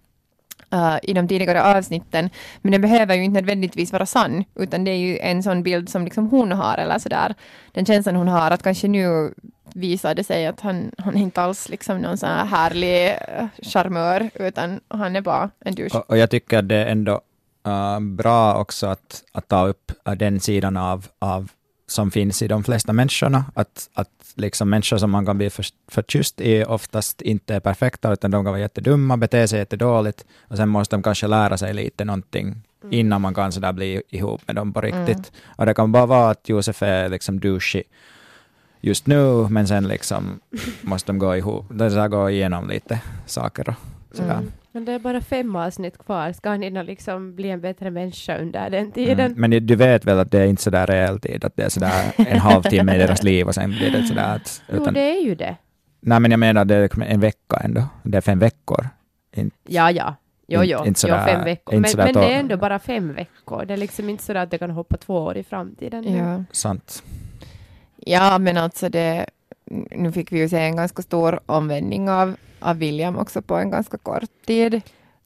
uh, 0.73 0.97
i 1.03 1.13
de 1.13 1.27
tidigare 1.27 1.63
avsnitten. 1.63 2.29
Men 2.61 2.71
det 2.71 2.79
behöver 2.79 3.15
ju 3.15 3.23
inte 3.23 3.41
nödvändigtvis 3.41 3.91
vara 3.91 4.05
sann, 4.05 4.43
utan 4.55 4.83
det 4.83 4.91
är 4.91 4.97
ju 4.97 5.19
en 5.19 5.43
sån 5.43 5.63
bild 5.63 5.89
som 5.89 6.03
liksom 6.03 6.29
hon 6.29 6.51
har, 6.51 6.77
eller 6.77 6.99
sådär, 6.99 7.35
den 7.71 7.85
känslan 7.85 8.15
hon 8.15 8.27
har, 8.27 8.51
att 8.51 8.63
kanske 8.63 8.87
nu 8.87 9.33
visar 9.73 10.15
det 10.15 10.23
sig 10.23 10.45
att 10.47 10.59
han, 10.59 10.91
han 10.97 11.17
är 11.17 11.21
inte 11.21 11.41
alls 11.41 11.69
liksom 11.69 11.97
någon 11.97 12.17
sån 12.17 12.29
här 12.29 12.45
härlig 12.45 13.07
eh, 13.07 13.47
charmör, 13.61 14.29
utan 14.33 14.79
han 14.87 15.15
är 15.15 15.21
bara 15.21 15.49
en 15.59 15.75
douche. 15.75 15.97
Och, 15.97 16.09
och 16.09 16.17
jag 16.17 16.29
tycker 16.29 16.61
det 16.61 16.85
ändå 16.85 17.21
äh, 17.65 17.99
bra 17.99 18.55
också 18.55 18.87
att, 18.87 19.23
att 19.31 19.47
ta 19.47 19.67
upp 19.67 19.91
äh, 20.07 20.13
den 20.13 20.39
sidan 20.39 20.77
av, 20.77 21.07
av 21.19 21.51
som 21.87 22.11
finns 22.11 22.41
i 22.41 22.47
de 22.47 22.63
flesta 22.63 22.93
människorna. 22.93 23.45
Att, 23.53 23.89
att 23.93 24.09
liksom 24.35 24.69
människor 24.69 24.97
som 24.97 25.11
man 25.11 25.25
kan 25.25 25.37
bli 25.37 25.49
för, 25.49 25.65
förtjust 25.87 26.41
i 26.41 26.63
oftast 26.63 27.21
inte 27.21 27.55
är 27.55 27.59
perfekta, 27.59 28.13
utan 28.13 28.31
de 28.31 28.43
kan 28.43 28.51
vara 28.51 28.61
jättedumma, 28.61 29.17
bete 29.17 29.47
sig 29.47 29.59
jättedåligt, 29.59 30.25
och 30.47 30.57
sen 30.57 30.69
måste 30.69 30.95
de 30.95 31.03
kanske 31.03 31.27
lära 31.27 31.57
sig 31.57 31.73
lite 31.73 32.05
någonting 32.05 32.61
innan 32.91 33.21
man 33.21 33.33
kan 33.33 33.51
sådär 33.51 33.73
bli 33.73 34.01
ihop 34.09 34.41
med 34.47 34.55
dem 34.55 34.73
på 34.73 34.81
riktigt. 34.81 35.31
Och 35.45 35.65
det 35.65 35.73
kan 35.73 35.91
bara 35.91 36.05
vara 36.05 36.29
att 36.29 36.49
Josef 36.49 36.83
är 36.83 37.09
liksom 37.09 37.39
douchey 37.39 37.83
just 38.81 39.07
nu, 39.07 39.47
men 39.49 39.67
sen 39.67 39.87
liksom 39.87 40.39
måste 40.81 41.11
de 41.11 41.19
gå 41.19 41.35
ihop, 41.35 41.65
de 41.69 42.09
gå 42.09 42.29
igenom 42.29 42.69
lite 42.69 43.01
saker 43.25 43.69
och 43.69 43.75
sådär. 44.15 44.37
Mm. 44.37 44.51
Men 44.79 44.85
det 44.85 44.91
är 44.93 44.99
bara 44.99 45.21
fem 45.21 45.55
avsnitt 45.55 45.97
kvar. 45.97 46.31
Ska 46.31 46.49
han 46.49 46.61
hinna 46.61 46.83
liksom 46.83 47.35
bli 47.35 47.49
en 47.49 47.61
bättre 47.61 47.91
människa 47.91 48.37
under 48.37 48.69
den 48.69 48.91
tiden? 48.91 49.19
Mm. 49.31 49.41
Men 49.49 49.65
du 49.67 49.75
vet 49.75 50.05
väl 50.05 50.19
att 50.19 50.31
det 50.31 50.39
är 50.39 50.45
inte 50.45 50.61
sådär 50.61 50.87
realtid, 50.87 51.45
att 51.45 51.55
det 51.55 51.63
är 51.63 51.69
sådär 51.69 52.11
en 52.17 52.39
halvtimme 52.39 52.95
i 52.95 52.97
deras 53.05 53.23
liv 53.23 53.47
och 53.47 53.55
sen 53.55 53.69
blir 53.69 53.91
det 53.91 54.03
sådär 54.03 54.35
att... 54.35 54.61
Jo, 54.69 54.81
Utan, 54.81 54.93
det 54.93 55.17
är 55.17 55.21
ju 55.23 55.35
det. 55.35 55.55
Nej 56.01 56.19
men 56.19 56.31
jag 56.31 56.39
menar 56.39 56.65
det 56.65 56.75
är 56.75 57.03
en 57.03 57.19
vecka 57.19 57.57
ändå. 57.63 57.83
Det 58.03 58.17
är 58.17 58.21
fem 58.21 58.39
veckor. 58.39 58.89
In, 59.35 59.51
Ja, 59.67 59.91
ja. 59.91 60.15
Jo, 60.47 60.61
Inte- 60.63 60.71
jo. 60.71 60.77
inte 60.85 60.89
jo 60.89 60.93
sådär- 60.95 61.25
fem 61.25 61.43
veckor. 61.43 61.75
inte 61.75 61.81
Men, 61.81 61.89
sådär 61.89 62.05
men 62.05 62.13
det 62.13 62.33
är 62.33 62.39
ändå 62.39 62.57
bara 62.57 62.79
fem 62.79 63.13
veckor. 63.13 63.65
Det 63.65 63.73
är 63.73 63.77
liksom 63.77 64.09
inte 64.09 64.23
sådär 64.23 64.43
att 64.43 64.51
det 64.51 64.57
kan 64.57 64.69
hoppa 64.71 64.97
två 64.97 65.15
år 65.15 65.37
i 65.37 65.43
framtiden. 65.43 66.17
Ja. 66.17 66.43
sant. 66.51 67.03
ja, 67.97 68.37
men 68.37 68.57
alltså 68.57 68.89
det, 68.89 69.25
nu 69.91 70.11
fick 70.11 70.31
vi 70.31 70.39
ju 70.39 70.49
se 70.49 70.57
en 70.59 70.75
ganska 70.75 71.01
stor 71.01 71.39
omvändning 71.45 72.09
av, 72.09 72.35
av 72.59 72.77
William 72.77 73.17
också 73.17 73.41
på 73.41 73.55
en 73.57 73.71
ganska 73.71 73.97
kort 73.97 74.23
tid. 74.45 74.81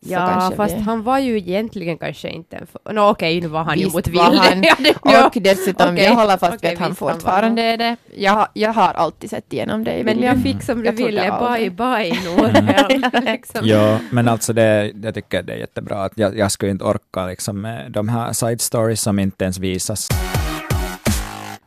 Så 0.05 0.09
Ja, 0.11 0.51
fast 0.57 0.75
vi- 0.75 0.79
han 0.79 1.03
var 1.03 1.19
ju 1.19 1.37
egentligen 1.37 1.97
kanske 1.97 2.29
inte 2.29 2.55
en... 2.55 2.67
för- 2.67 2.93
Nå 2.93 3.09
okej, 3.09 3.41
nu 3.41 3.47
var 3.47 3.63
han 3.63 3.79
ju 3.79 3.89
mot 3.89 4.07
Vilde. 4.07 4.21
han. 4.21 4.63
Ja, 4.63 4.75
det-. 4.79 5.25
Och 5.37 5.41
dessutom, 5.43 5.93
Okej, 5.93 6.03
jag 6.03 6.15
håller 6.15 6.37
fast 6.37 6.53
okej, 6.55 6.69
vid 6.69 6.71
att 6.73 6.79
han 6.79 6.89
visst, 6.89 7.01
han 7.01 7.09
fortfarande 7.11 7.61
är 7.61 7.77
det. 7.77 7.95
Jag, 8.15 8.47
jag 8.53 8.73
har 8.73 8.93
alltid 8.93 9.29
sett 9.29 9.53
igenom 9.53 9.83
dig, 9.83 10.03
Men 10.03 10.15
William. 10.15 10.35
du 10.35 10.41
fick 10.41 10.63
som 10.63 10.79
du 10.79 10.85
Jag 10.85 10.93
ville, 10.93 11.21
bye 11.39 11.69
bye 11.69 12.13
Nora. 12.25 13.21
liksom. 13.21 13.61
Ja, 13.67 13.99
men 14.11 14.27
alltså 14.27 14.53
det, 14.53 14.91
jag 15.03 15.13
tycker 15.13 15.43
det 15.43 15.53
är 15.53 15.57
jättebra 15.57 16.03
att 16.03 16.11
jag, 16.15 16.37
jag 16.37 16.51
skulle 16.51 16.71
inte 16.71 16.83
orka 16.83 17.25
liksom 17.25 17.61
med 17.61 17.91
de 17.91 18.09
här 18.09 18.33
side 18.33 18.61
stories 18.61 19.01
som 19.01 19.19
inte 19.19 19.43
ens 19.43 19.57
visas. 19.57 20.09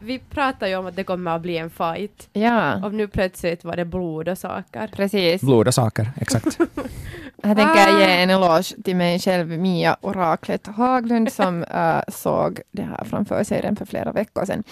Vi 0.07 0.19
pratar 0.19 0.67
ju 0.67 0.77
om 0.77 0.87
att 0.87 0.97
det 0.97 1.05
kommer 1.05 1.37
att 1.37 1.43
bli 1.43 1.57
en 1.59 1.71
fight. 1.71 2.29
Ja, 2.33 2.85
Och 2.85 2.95
nu 2.95 3.09
plötsligt 3.09 3.65
var 3.65 3.77
det 3.77 3.85
blod 3.85 4.29
och 4.29 4.39
saker. 4.39 4.91
precis. 4.97 5.43
Blod 5.43 5.69
och 5.69 5.75
saker, 5.75 6.11
exakt. 6.21 6.59
Jag 7.43 7.57
tänker 7.57 7.99
ge 7.99 8.05
Ah. 8.05 8.09
en 8.09 8.31
eloge 8.31 8.83
till 8.85 8.97
mig 8.97 9.19
själv, 9.19 9.49
Mia 9.49 9.97
Oraklet 10.01 10.67
Haglund, 10.67 11.33
som 11.33 11.63
äh, 11.63 11.99
såg 12.09 12.61
det 12.73 12.83
här 12.83 13.05
framför 13.05 13.45
sig 13.45 13.61
redan 13.61 13.77
för 13.77 13.87
flera 13.87 14.13
veckor 14.13 14.45
sedan. 14.45 14.63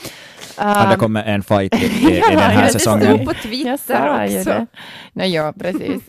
Ja, 0.59 0.65
det 0.89 0.93
Ähm, 0.95 0.99
kommer 1.01 1.25
en 1.25 1.43
fight 1.43 1.75
i, 1.75 1.87
i, 1.87 2.17
i 2.17 2.21
den 2.21 2.39
här 2.39 2.55
ja, 2.61 2.67
det 2.67 2.73
säsongen. 2.73 3.05
stod 3.15 3.25
på 3.27 3.33
jag 3.33 3.43
Twitter 3.43 4.25
också. 4.25 4.51
det. 4.51 4.67
Nej, 5.13 5.31
ja, 5.35 5.53
precis. 5.61 6.03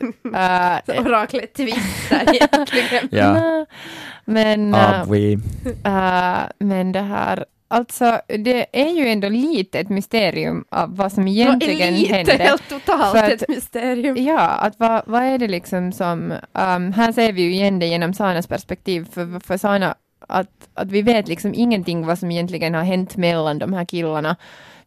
Så 0.86 1.02
Oraklet 1.02 1.54
Twitter 1.54 2.34
egentligen. 2.36 3.08
Ja, 3.12 3.66
Men, 4.26 4.72
we. 5.08 5.32
äh, 5.84 6.44
men 6.60 6.92
det 6.92 7.02
här, 7.02 7.46
alltså 7.76 8.20
det 8.28 8.66
är 8.72 8.90
ju 8.92 9.08
ändå 9.08 9.30
lite 9.30 9.80
ett 9.80 9.90
mysterium 9.90 10.66
av 10.72 10.96
vad 10.98 11.12
som 11.12 11.28
egentligen 11.28 11.94
Lite, 11.96 12.14
hände. 12.16 12.32
helt 12.34 12.70
totalt 12.70 13.16
att- 13.18 13.32
ett 13.32 13.48
mysterium. 13.50 14.16
Ja, 14.18 14.40
att 14.40 14.80
vad, 14.80 15.02
vad 15.06 15.24
är 15.24 15.38
det 15.38 15.48
liksom 15.48 15.92
som, 15.92 16.32
um, 16.54 16.92
här 16.94 17.12
ser 17.12 17.32
vi 17.32 17.42
ju 17.42 17.52
igen 17.54 17.80
det 17.80 17.86
genom 17.86 18.14
Sanas 18.14 18.48
perspektiv, 18.48 19.08
för, 19.12 19.40
för 19.40 19.58
Sana, 19.58 19.96
att, 20.28 20.70
att 20.74 20.92
vi 20.92 21.02
vet 21.02 21.28
liksom 21.28 21.54
ingenting 21.56 22.06
vad 22.06 22.20
som 22.20 22.32
egentligen 22.32 22.74
har 22.74 22.84
hänt 22.84 23.18
mellan 23.18 23.60
de 23.60 23.74
här 23.74 23.86
killarna. 23.86 24.36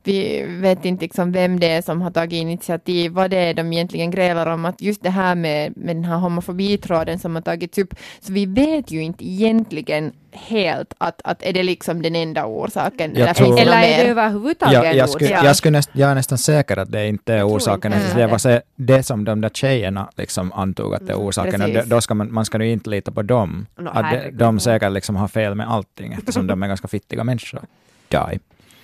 Vi 0.04 0.42
vet 0.46 0.84
inte 0.84 1.04
liksom 1.04 1.32
vem 1.32 1.61
det 1.61 1.68
är 1.68 1.82
som 1.82 2.02
har 2.02 2.11
tagit 2.11 2.32
initiativ, 2.42 3.12
vad 3.12 3.30
det 3.30 3.37
är 3.37 3.54
de 3.54 3.72
egentligen 3.72 4.11
grälar 4.11 4.46
om, 4.46 4.64
att 4.64 4.82
just 4.82 5.02
det 5.02 5.11
här 5.11 5.34
med, 5.34 5.76
med 5.76 5.96
den 5.96 6.04
här 6.04 6.16
homofobitråden 6.16 7.18
som 7.18 7.34
har 7.34 7.42
tagits 7.42 7.78
upp, 7.78 7.94
så 8.20 8.32
vi 8.32 8.46
vet 8.46 8.90
ju 8.90 9.02
inte 9.02 9.24
egentligen 9.28 10.12
helt 10.32 10.94
att, 10.98 11.20
att 11.24 11.42
är 11.42 11.52
det 11.52 11.62
liksom 11.62 12.02
den 12.02 12.14
enda 12.16 12.46
orsaken, 12.46 13.11
Jag 13.14 13.20
eller 13.22 13.34
tror- 13.34 13.56
det 13.56 13.62
Eller 13.62 13.82
är 13.82 14.04
det 14.04 14.11
överhuvudtaget 14.11 14.74
Jag, 14.74 14.94
jag, 14.96 15.11
skulle, 15.11 15.30
Ja. 15.30 15.44
jag, 15.44 15.56
skulle 15.56 15.78
näst, 15.78 15.90
jag 15.92 16.11
är 16.11 16.14
nästan 16.14 16.38
säker 16.38 16.76
att 16.76 16.92
det 16.92 17.08
inte 17.08 17.34
är 17.34 17.48
orsaken. 17.48 17.92
inte 17.92 18.04
Det 18.06 18.12
heller 18.12 18.26
var 18.44 18.62
det 18.76 19.02
som 19.02 19.24
de 19.24 19.40
där 19.40 19.48
tjejerna 19.48 20.11
liksom 20.16 20.52
antog 20.52 20.94
att 20.94 21.06
det 21.06 21.12
är 21.12 21.16
Mm, 21.16 21.26
orsaken. 21.26 21.61
Det- 21.61 21.82
då 21.87 22.00
ska 22.00 22.14
man, 22.14 22.32
man 22.32 22.44
ska 22.44 22.64
ju 22.64 22.72
inte 22.72 22.90
lita 22.90 23.11
på 23.11 23.22
dem. 23.22 23.66
Nå, 23.78 23.90
att 23.90 24.11
de, 24.12 24.30
de 24.30 24.61
säkert 24.61 24.92
liksom 24.92 25.16
har 25.16 25.28
fel 25.28 25.54
med 25.54 25.70
allting 25.70 26.12
eftersom 26.12 26.46
de 26.46 26.62
är 26.62 26.68
ganska 26.68 26.88
fittiga 26.88 27.24
människor. 27.24 27.61
Die. 28.08 28.38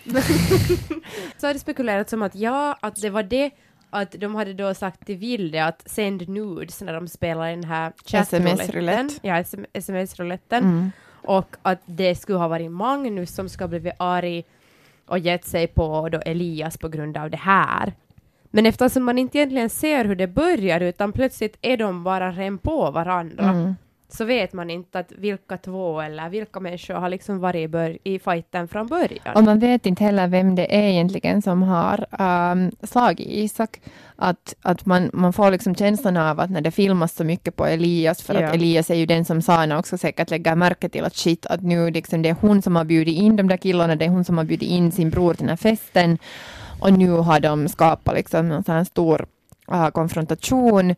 Så 1.36 1.46
har 1.46 1.52
det 1.54 1.60
spekulerats 1.60 2.12
om 2.12 2.22
att 2.22 2.34
ja, 2.34 2.76
att 2.80 2.96
det 2.96 3.10
var 3.10 3.22
det 3.22 3.50
att 3.90 4.12
de 4.12 4.34
hade 4.34 4.54
då 4.54 4.74
sagt 4.74 5.06
till 5.06 5.16
Vilde 5.16 5.64
att 5.64 5.82
send 5.86 6.28
nudes 6.28 6.80
när 6.82 6.92
de 6.92 7.08
spelar 7.08 7.50
den 7.50 7.64
här 7.64 7.92
chatroulette. 8.04 8.62
SMS-roulette. 8.62 9.14
Ja, 9.22 9.44
SM 9.44 9.64
sms-rouletten. 9.72 10.64
Mm. 10.64 10.90
Och 11.22 11.56
att 11.62 11.80
det 11.86 12.14
skulle 12.14 12.38
ha 12.38 12.48
varit 12.48 12.70
Magnus 12.70 13.34
som 13.34 13.48
ska 13.48 13.68
blivit 13.68 13.92
arg 13.96 14.44
och 15.06 15.18
gett 15.18 15.44
sig 15.44 15.66
på 15.66 16.08
då 16.08 16.18
Elias 16.18 16.78
på 16.78 16.88
grund 16.88 17.16
av 17.16 17.30
det 17.30 17.36
här. 17.36 17.92
Men 18.50 18.66
eftersom 18.66 19.04
man 19.04 19.18
inte 19.18 19.38
egentligen 19.38 19.70
ser 19.70 20.04
hur 20.04 20.14
det 20.16 20.26
börjar 20.26 20.80
utan 20.80 21.12
plötsligt 21.12 21.58
är 21.62 21.76
de 21.76 22.04
bara 22.04 22.32
ren 22.32 22.58
på 22.58 22.90
varandra 22.90 23.44
Mm. 23.50 23.74
Så 24.16 24.24
vet 24.24 24.52
man 24.52 24.70
inte 24.70 24.98
att 24.98 25.12
vilka 25.12 25.56
två 25.56 26.00
eller 26.00 26.28
vilka 26.28 26.60
människor 26.60 26.94
har 26.94 27.08
liksom 27.08 27.40
varit 27.40 27.64
i, 27.64 27.68
bör- 27.68 27.98
i 28.04 28.18
fighten 28.18 28.68
från 28.68 28.86
början. 28.86 29.34
Och 29.36 29.44
man 29.44 29.58
vet 29.58 29.86
inte 29.86 30.04
heller 30.04 30.26
vem 30.28 30.54
det 30.54 30.76
är 30.76 30.82
egentligen 30.82 31.42
som 31.42 31.62
har 31.62 32.06
um, 32.52 32.70
slagit 32.82 33.28
Isak. 33.28 33.80
Att, 34.16 34.54
att 34.62 34.86
man, 34.86 35.10
man 35.12 35.32
får 35.32 35.50
liksom 35.50 35.74
känslan 35.74 36.16
av 36.16 36.40
att 36.40 36.50
när 36.50 36.60
det 36.60 36.70
filmas 36.70 37.14
så 37.14 37.24
mycket 37.24 37.56
på 37.56 37.66
Elias, 37.66 38.22
för 38.22 38.34
Ja. 38.40 38.48
att 38.48 38.54
Elias 38.54 38.90
är 38.90 38.94
ju 38.94 39.06
den 39.06 39.24
som 39.24 39.42
Sana 39.42 39.78
också 39.78 39.98
säkert 39.98 40.30
lägger 40.30 40.54
märke 40.54 40.88
till 40.88 41.04
att 41.04 41.16
shit, 41.16 41.46
att 41.46 41.62
nu 41.62 41.90
liksom 41.90 42.22
det 42.22 42.28
är 42.28 42.36
hon 42.40 42.62
som 42.62 42.76
har 42.76 42.84
bjudit 42.84 43.18
in 43.18 43.36
de 43.36 43.48
där 43.48 43.56
killarna, 43.56 43.96
det 43.96 44.04
är 44.04 44.08
hon 44.08 44.24
som 44.24 44.38
har 44.38 44.44
bjudit 44.44 44.68
in 44.70 44.92
sin 44.92 45.10
bror 45.10 45.34
till 45.34 45.42
den 45.42 45.48
här 45.48 45.56
festen. 45.56 46.18
Och 46.80 46.92
nu 46.98 47.10
har 47.10 47.40
de 47.40 47.68
skapat 47.68 48.14
liksom 48.14 48.50
en 48.50 48.64
sån 48.64 48.74
här 48.74 48.84
stor 48.84 49.26
uh, 49.72 49.88
konfrontation. 49.88 50.94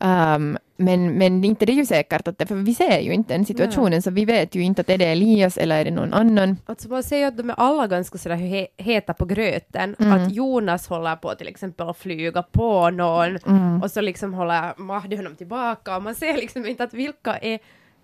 Um, 0.00 0.58
men, 0.76 1.12
men 1.18 1.44
inte 1.44 1.66
det 1.66 1.72
är 1.72 1.76
ju 1.76 1.86
säkert, 1.86 2.28
att 2.28 2.38
det, 2.38 2.46
för 2.46 2.54
vi 2.54 2.74
ser 2.74 2.98
ju 3.00 3.12
inte 3.12 3.34
den 3.34 3.44
situationen, 3.44 4.02
så 4.02 4.10
vi 4.10 4.24
vet 4.24 4.54
ju 4.54 4.60
inte 4.62 4.80
att 4.80 4.90
är 4.90 4.98
det 4.98 5.04
Elias 5.04 5.56
eller 5.58 5.80
är 5.80 5.84
det 5.84 5.90
någon 5.90 6.12
annan. 6.14 6.56
Alltså 6.66 6.88
man 6.88 7.02
säger 7.02 7.28
att 7.28 7.36
de 7.36 7.50
är 7.50 7.54
alla 7.58 7.86
ganska 7.86 8.18
sådär 8.18 8.36
he- 8.36 8.66
heta 8.76 9.14
på 9.14 9.24
gröten. 9.24 9.96
Mm. 9.98 10.12
Att 10.12 10.32
Jonas 10.32 10.88
håller 10.88 11.16
på 11.16 11.34
till 11.34 11.48
exempel 11.48 11.88
att 11.88 11.98
flyga 11.98 12.42
på 12.42 12.90
någon 12.90 13.36
Mm. 13.46 13.82
och 13.82 13.90
så 13.90 14.00
liksom 14.00 14.34
håller 14.34 14.80
Mahdi 14.80 15.16
honom 15.16 15.34
tillbaka 15.36 15.96
och 15.96 16.02
man 16.02 16.14
ser 16.14 16.36
liksom 16.36 16.66
inte 16.66 16.84
att 16.84 16.94
vilka 16.94 17.36
är 17.36 17.58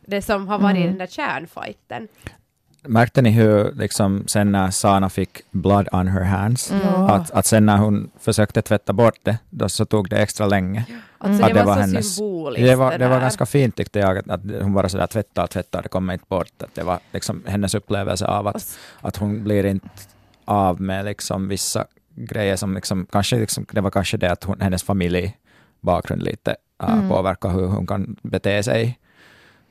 det 0.07 0.23
som 0.23 0.49
har 0.49 0.59
varit 0.59 0.77
i 0.77 0.81
Mm. 0.81 0.89
den 0.91 0.99
där 0.99 1.07
kärnfighten. 1.07 2.09
Märkte 2.83 3.23
ni 3.23 3.31
hur 3.31 3.73
liksom, 3.73 4.25
sen 4.27 4.53
när 4.53 4.71
Sana 4.71 5.09
fick 5.11 5.39
blood 5.51 5.89
on 5.93 6.09
her 6.09 6.21
hands, 6.25 6.71
Mm. 6.73 6.83
att, 7.03 7.31
att 7.31 7.47
sen 7.47 7.67
när 7.67 7.77
hon 7.77 8.11
försökte 8.21 8.63
tvätta 8.63 8.93
bort 8.93 9.19
det, 9.23 9.39
då 9.51 9.69
så 9.69 9.85
tog 9.85 10.09
det 10.09 10.17
extra 10.23 10.47
länge. 10.47 10.85
Alltså 11.19 11.43
Att 11.43 11.49
det, 11.49 11.55
det 11.55 11.61
var, 11.61 11.67
var 11.67 11.75
så 11.75 11.81
hennes- 11.81 12.17
symboliskt 12.17 12.67
Det 12.67 12.77
var, 12.77 12.99
det 12.99 13.09
var 13.09 13.21
ganska 13.21 13.47
fint 13.47 13.77
tyckte 13.77 13.99
jag, 13.99 14.19
att, 14.19 14.31
att 14.31 14.41
hon 14.63 14.73
bara 14.75 14.89
sådär 14.89 15.07
tvättar 15.07 15.43
och 15.45 15.51
tvättar, 15.51 15.83
det 15.83 15.89
kommer 15.89 16.13
inte 16.13 16.25
bort. 16.29 16.63
Att 16.63 16.75
det 16.75 16.83
var 16.83 16.99
liksom 17.13 17.43
hennes 17.47 17.75
upplevelse 17.75 18.27
av 18.27 18.47
att, 18.47 18.79
att 19.01 19.17
hon 19.17 19.45
blir 19.45 19.67
inte 19.67 19.89
av 20.45 20.81
med 20.81 21.05
liksom 21.05 21.49
vissa 21.49 21.85
grejer 22.15 22.57
som 22.57 22.75
liksom, 22.75 23.07
kanske 23.13 23.37
liksom, 23.39 23.67
det 23.73 23.81
var 23.81 23.91
kanske 23.91 24.17
det 24.17 24.33
att 24.33 24.45
hon, 24.45 24.61
hennes 24.61 24.83
familjebakgrund 24.83 26.23
lite 26.23 26.51
uh, 26.83 26.93
Mm. 26.93 27.09
påverkar 27.09 27.49
hur 27.51 27.67
hon 27.67 27.87
kan 27.87 28.17
bete 28.23 28.63
sig 28.63 28.99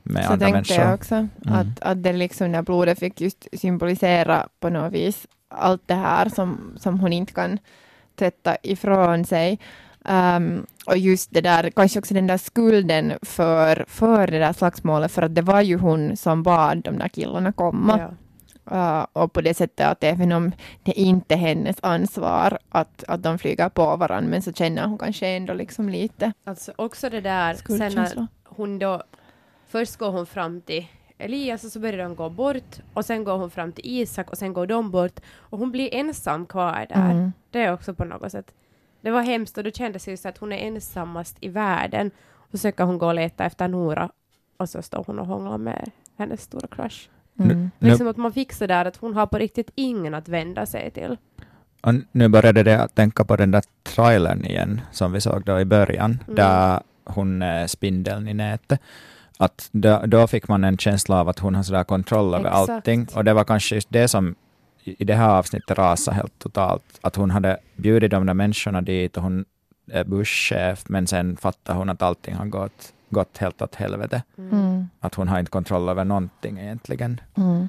med 0.10 0.26
Så 0.26 0.34
andra 0.34 0.46
tänkte 0.46 0.74
människor. 0.74 0.86
jag 0.86 0.94
också, 0.94 1.28
att, 1.46 1.80
att 1.82 2.04
det 2.04 2.14
liksom 2.14 2.52
när 2.52 2.62
blodet 2.62 3.00
fick 3.00 3.22
just 3.22 3.48
symbolisera 3.54 4.48
på 4.60 4.70
något 4.70 4.94
vis 4.94 5.28
allt 5.50 5.82
det 5.86 5.94
här 5.94 6.30
som, 6.30 6.78
som 6.78 7.00
hon 7.00 7.14
inte 7.14 7.34
kan 7.34 7.60
tvätta 8.16 8.58
ifrån 8.64 9.26
sig. 9.26 9.60
Um, 10.10 10.66
och 10.86 10.98
just 10.98 11.34
det 11.34 11.42
där, 11.42 11.70
kanske 11.70 12.00
också 12.00 12.14
den 12.14 12.28
där 12.28 12.38
skulden 12.38 13.14
för, 13.22 13.86
för 13.88 14.28
det 14.28 14.40
där 14.40 14.54
slagsmålet, 14.54 15.12
för 15.12 15.22
att 15.22 15.36
det 15.36 15.42
var 15.42 15.62
ju 15.62 15.78
hon 15.78 16.18
som 16.18 16.44
bad 16.44 16.78
de 16.84 16.98
där 16.98 17.08
killarna 17.08 17.52
komma. 17.52 18.00
ja. 18.00 18.10
Uh, 18.72 19.06
och 19.14 19.34
på 19.34 19.42
det 19.42 19.54
sättet 19.54 19.88
att 19.88 20.04
även 20.04 20.32
om 20.32 20.52
det 20.84 21.00
inte 21.00 21.36
är 21.36 21.38
hennes 21.38 21.78
ansvar 21.82 22.60
att, 22.70 23.04
att 23.08 23.24
de 23.24 23.40
flyger 23.40 23.70
på 23.70 23.96
varandra, 23.96 24.30
men 24.30 24.42
så 24.42 24.54
känner 24.54 24.88
hon 24.88 24.98
kanske 24.98 25.28
ändå 25.28 25.54
liksom 25.54 25.90
lite 25.90 26.34
Alltså 26.44 26.72
också 26.76 27.10
det 27.10 27.22
där, 27.22 27.54
sen 27.54 27.94
när 27.96 28.28
hon 28.44 28.80
då, 28.80 29.04
först 29.70 29.98
går 29.98 30.12
hon 30.12 30.26
fram 30.26 30.62
till 30.62 30.88
Elias 31.18 31.64
och 31.64 31.72
så 31.72 31.80
börjar 31.80 31.98
de 32.04 32.16
gå 32.16 32.30
bort 32.30 32.80
och 32.94 33.06
sen 33.06 33.24
går 33.24 33.38
hon 33.38 33.52
fram 33.52 33.72
till 33.72 33.86
Isak 33.86 34.30
och 34.30 34.38
sen 34.38 34.54
går 34.54 34.68
de 34.68 34.92
bort 34.92 35.20
och 35.38 35.60
hon 35.60 35.72
blir 35.72 35.94
ensam 35.94 36.46
kvar 36.46 36.86
där. 36.90 37.12
Mm. 37.12 37.32
Det 37.52 37.64
är 37.64 37.74
också 37.74 37.94
på 37.94 38.06
något 38.06 38.32
sätt. 38.32 38.54
Det 39.02 39.12
var 39.12 39.22
hemskt 39.22 39.58
och 39.58 39.64
då 39.64 39.72
kändes 39.72 40.06
det 40.06 40.12
ju 40.12 40.18
så 40.18 40.30
att 40.30 40.38
hon 40.38 40.52
är 40.52 40.58
ensammast 40.58 41.38
i 41.42 41.48
världen. 41.50 42.12
Och 42.32 42.46
så 42.52 42.58
försöker 42.58 42.84
hon 42.84 42.98
gå 42.98 43.08
och 43.08 43.16
leta 43.16 43.46
efter 43.46 43.68
Nora 43.68 44.10
och 44.58 44.70
så 44.70 44.82
står 44.82 45.04
hon 45.08 45.20
och 45.20 45.28
hånglar 45.28 45.58
med 45.58 45.92
hennes 46.18 46.42
stora 46.42 46.68
crush. 46.68 47.10
Mm. 47.40 47.72
Liksom 47.80 48.08
att 48.08 48.18
man 48.18 48.34
fick 48.34 48.54
så 48.54 48.68
där 48.68 48.86
att 48.86 48.98
hon 48.98 49.14
har 49.14 49.26
på 49.26 49.38
riktigt 49.38 49.72
ingen 49.76 50.14
att 50.14 50.28
vända 50.28 50.66
sig 50.66 50.92
till. 50.92 51.18
och 51.82 51.94
nu 52.12 52.28
började 52.28 52.64
det 52.64 52.82
att 52.84 52.96
tänka 52.96 53.26
på 53.26 53.36
den 53.36 53.52
där 53.52 53.64
trailern 53.84 54.46
igen, 54.46 54.82
som 54.92 55.12
vi 55.12 55.22
såg 55.22 55.44
då 55.46 55.60
i 55.60 55.66
början, 55.66 56.20
Mm. 56.24 56.36
där 56.36 56.80
hon 57.06 57.42
är 57.42 57.68
spindeln 57.68 58.28
i 58.28 58.34
nätet. 58.34 58.82
Att 59.42 59.70
då, 59.72 60.02
då 60.06 60.28
fick 60.28 60.48
man 60.48 60.64
en 60.64 60.78
känsla 60.78 61.20
av 61.20 61.30
att 61.30 61.40
hon 61.40 61.56
har 61.56 61.64
sådär 61.64 61.84
kontroll 61.84 62.34
över 62.34 62.50
Exakt. 62.50 62.70
allting. 62.70 63.08
Och 63.16 63.24
det 63.24 63.34
var 63.34 63.44
kanske 63.44 63.76
just 63.76 63.90
det 63.90 64.08
som 64.08 64.36
i 64.84 65.04
det 65.06 65.14
här 65.14 65.30
avsnittet 65.30 65.78
rasade 65.78 66.18
helt 66.18 66.40
totalt. 66.40 67.00
Att 67.02 67.16
hon 67.16 67.32
hade 67.32 67.58
bjudit 67.76 68.12
de 68.12 68.26
där 68.26 68.34
människorna 68.34 68.82
dit 68.82 69.18
och 69.18 69.24
hon 69.24 69.46
är 69.92 70.04
busschef, 70.04 70.84
men 70.88 71.08
sen 71.08 71.38
fattar 71.38 71.74
hon 71.74 71.90
att 71.90 72.02
allting 72.02 72.36
har 72.36 72.46
gått, 72.46 72.94
gått 73.10 73.38
helt 73.38 73.62
åt 73.62 73.76
helvete. 73.76 74.24
Mm. 74.38 74.88
Att 75.00 75.16
hon 75.16 75.28
har 75.28 75.40
inte 75.40 75.52
kontroll 75.52 75.90
över 75.90 76.06
någonting 76.06 76.60
egentligen. 76.60 77.22
Mm. 77.38 77.68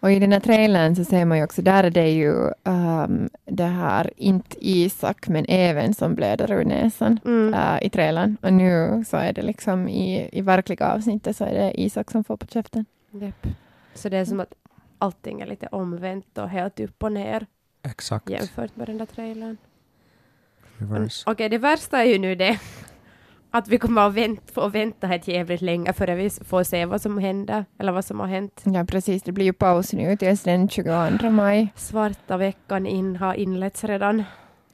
Och 0.00 0.12
i 0.12 0.18
den 0.18 0.32
här 0.32 0.40
trailern 0.40 0.96
så 0.96 1.04
ser 1.04 1.24
man 1.24 1.38
ju 1.38 1.44
också, 1.44 1.62
där 1.62 1.84
är 1.84 1.90
det 1.90 2.10
ju 2.10 2.32
um, 2.64 3.28
det 3.44 3.64
här, 3.64 4.10
inte 4.16 4.56
Isak, 4.68 5.28
men 5.28 5.44
även 5.48 5.94
som 5.94 6.14
blöder 6.14 6.52
ur 6.52 6.64
näsan 6.64 7.20
Mm. 7.24 7.54
uh, 7.54 7.86
i 7.86 7.90
trailern. 7.90 8.36
Och 8.42 8.52
nu 8.52 9.04
så 9.08 9.16
är 9.16 9.32
det 9.32 9.42
liksom 9.42 9.88
i, 9.88 10.28
i 10.32 10.40
verkliga 10.40 10.92
avsnittet 10.92 11.36
så 11.36 11.44
är 11.44 11.54
det 11.54 11.80
Isak 11.80 12.10
som 12.10 12.24
får 12.24 12.36
på 12.36 12.46
käften. 12.46 12.84
Japp. 13.10 13.46
Så 13.94 14.08
det 14.08 14.16
är 14.16 14.24
som 14.24 14.40
att 14.40 14.54
allting 14.98 15.40
är 15.40 15.46
lite 15.46 15.66
omvänt 15.66 16.38
och 16.38 16.48
helt 16.48 16.80
upp 16.80 17.02
och 17.02 17.12
ner 17.12 17.46
Exakt. 17.82 18.30
jämfört 18.30 18.76
med 18.76 18.86
den 18.86 18.98
där 18.98 19.06
trailern. 19.06 19.56
Okej, 21.26 21.48
det 21.48 21.58
värsta 21.58 21.98
är 21.98 22.04
ju 22.04 22.18
nu 22.18 22.34
det 22.34 22.60
att 23.50 23.68
vi 23.68 23.78
kommer 23.78 24.06
att 24.08 24.14
vänt, 24.14 24.40
få 24.54 24.68
vänta 24.68 25.14
ett 25.14 25.28
jävligt 25.28 25.60
länge 25.62 25.92
före 25.92 26.14
vi 26.14 26.30
får 26.30 26.62
se 26.64 26.84
vad 26.84 27.02
som 27.02 27.18
händer, 27.18 27.64
eller 27.78 27.92
vad 27.92 28.04
som 28.04 28.20
har 28.20 28.26
hänt. 28.26 28.60
Ja, 28.64 28.84
precis. 28.84 29.22
Det 29.22 29.32
blir 29.32 29.44
ju 29.44 29.52
paus 29.52 29.92
nu 29.92 30.16
tills 30.16 30.42
den 30.42 30.68
22 30.68 31.30
maj. 31.30 31.72
Svarta 31.76 32.36
veckan 32.36 32.86
in 32.86 33.16
har 33.16 33.34
inletts 33.34 33.84
redan. 33.84 34.24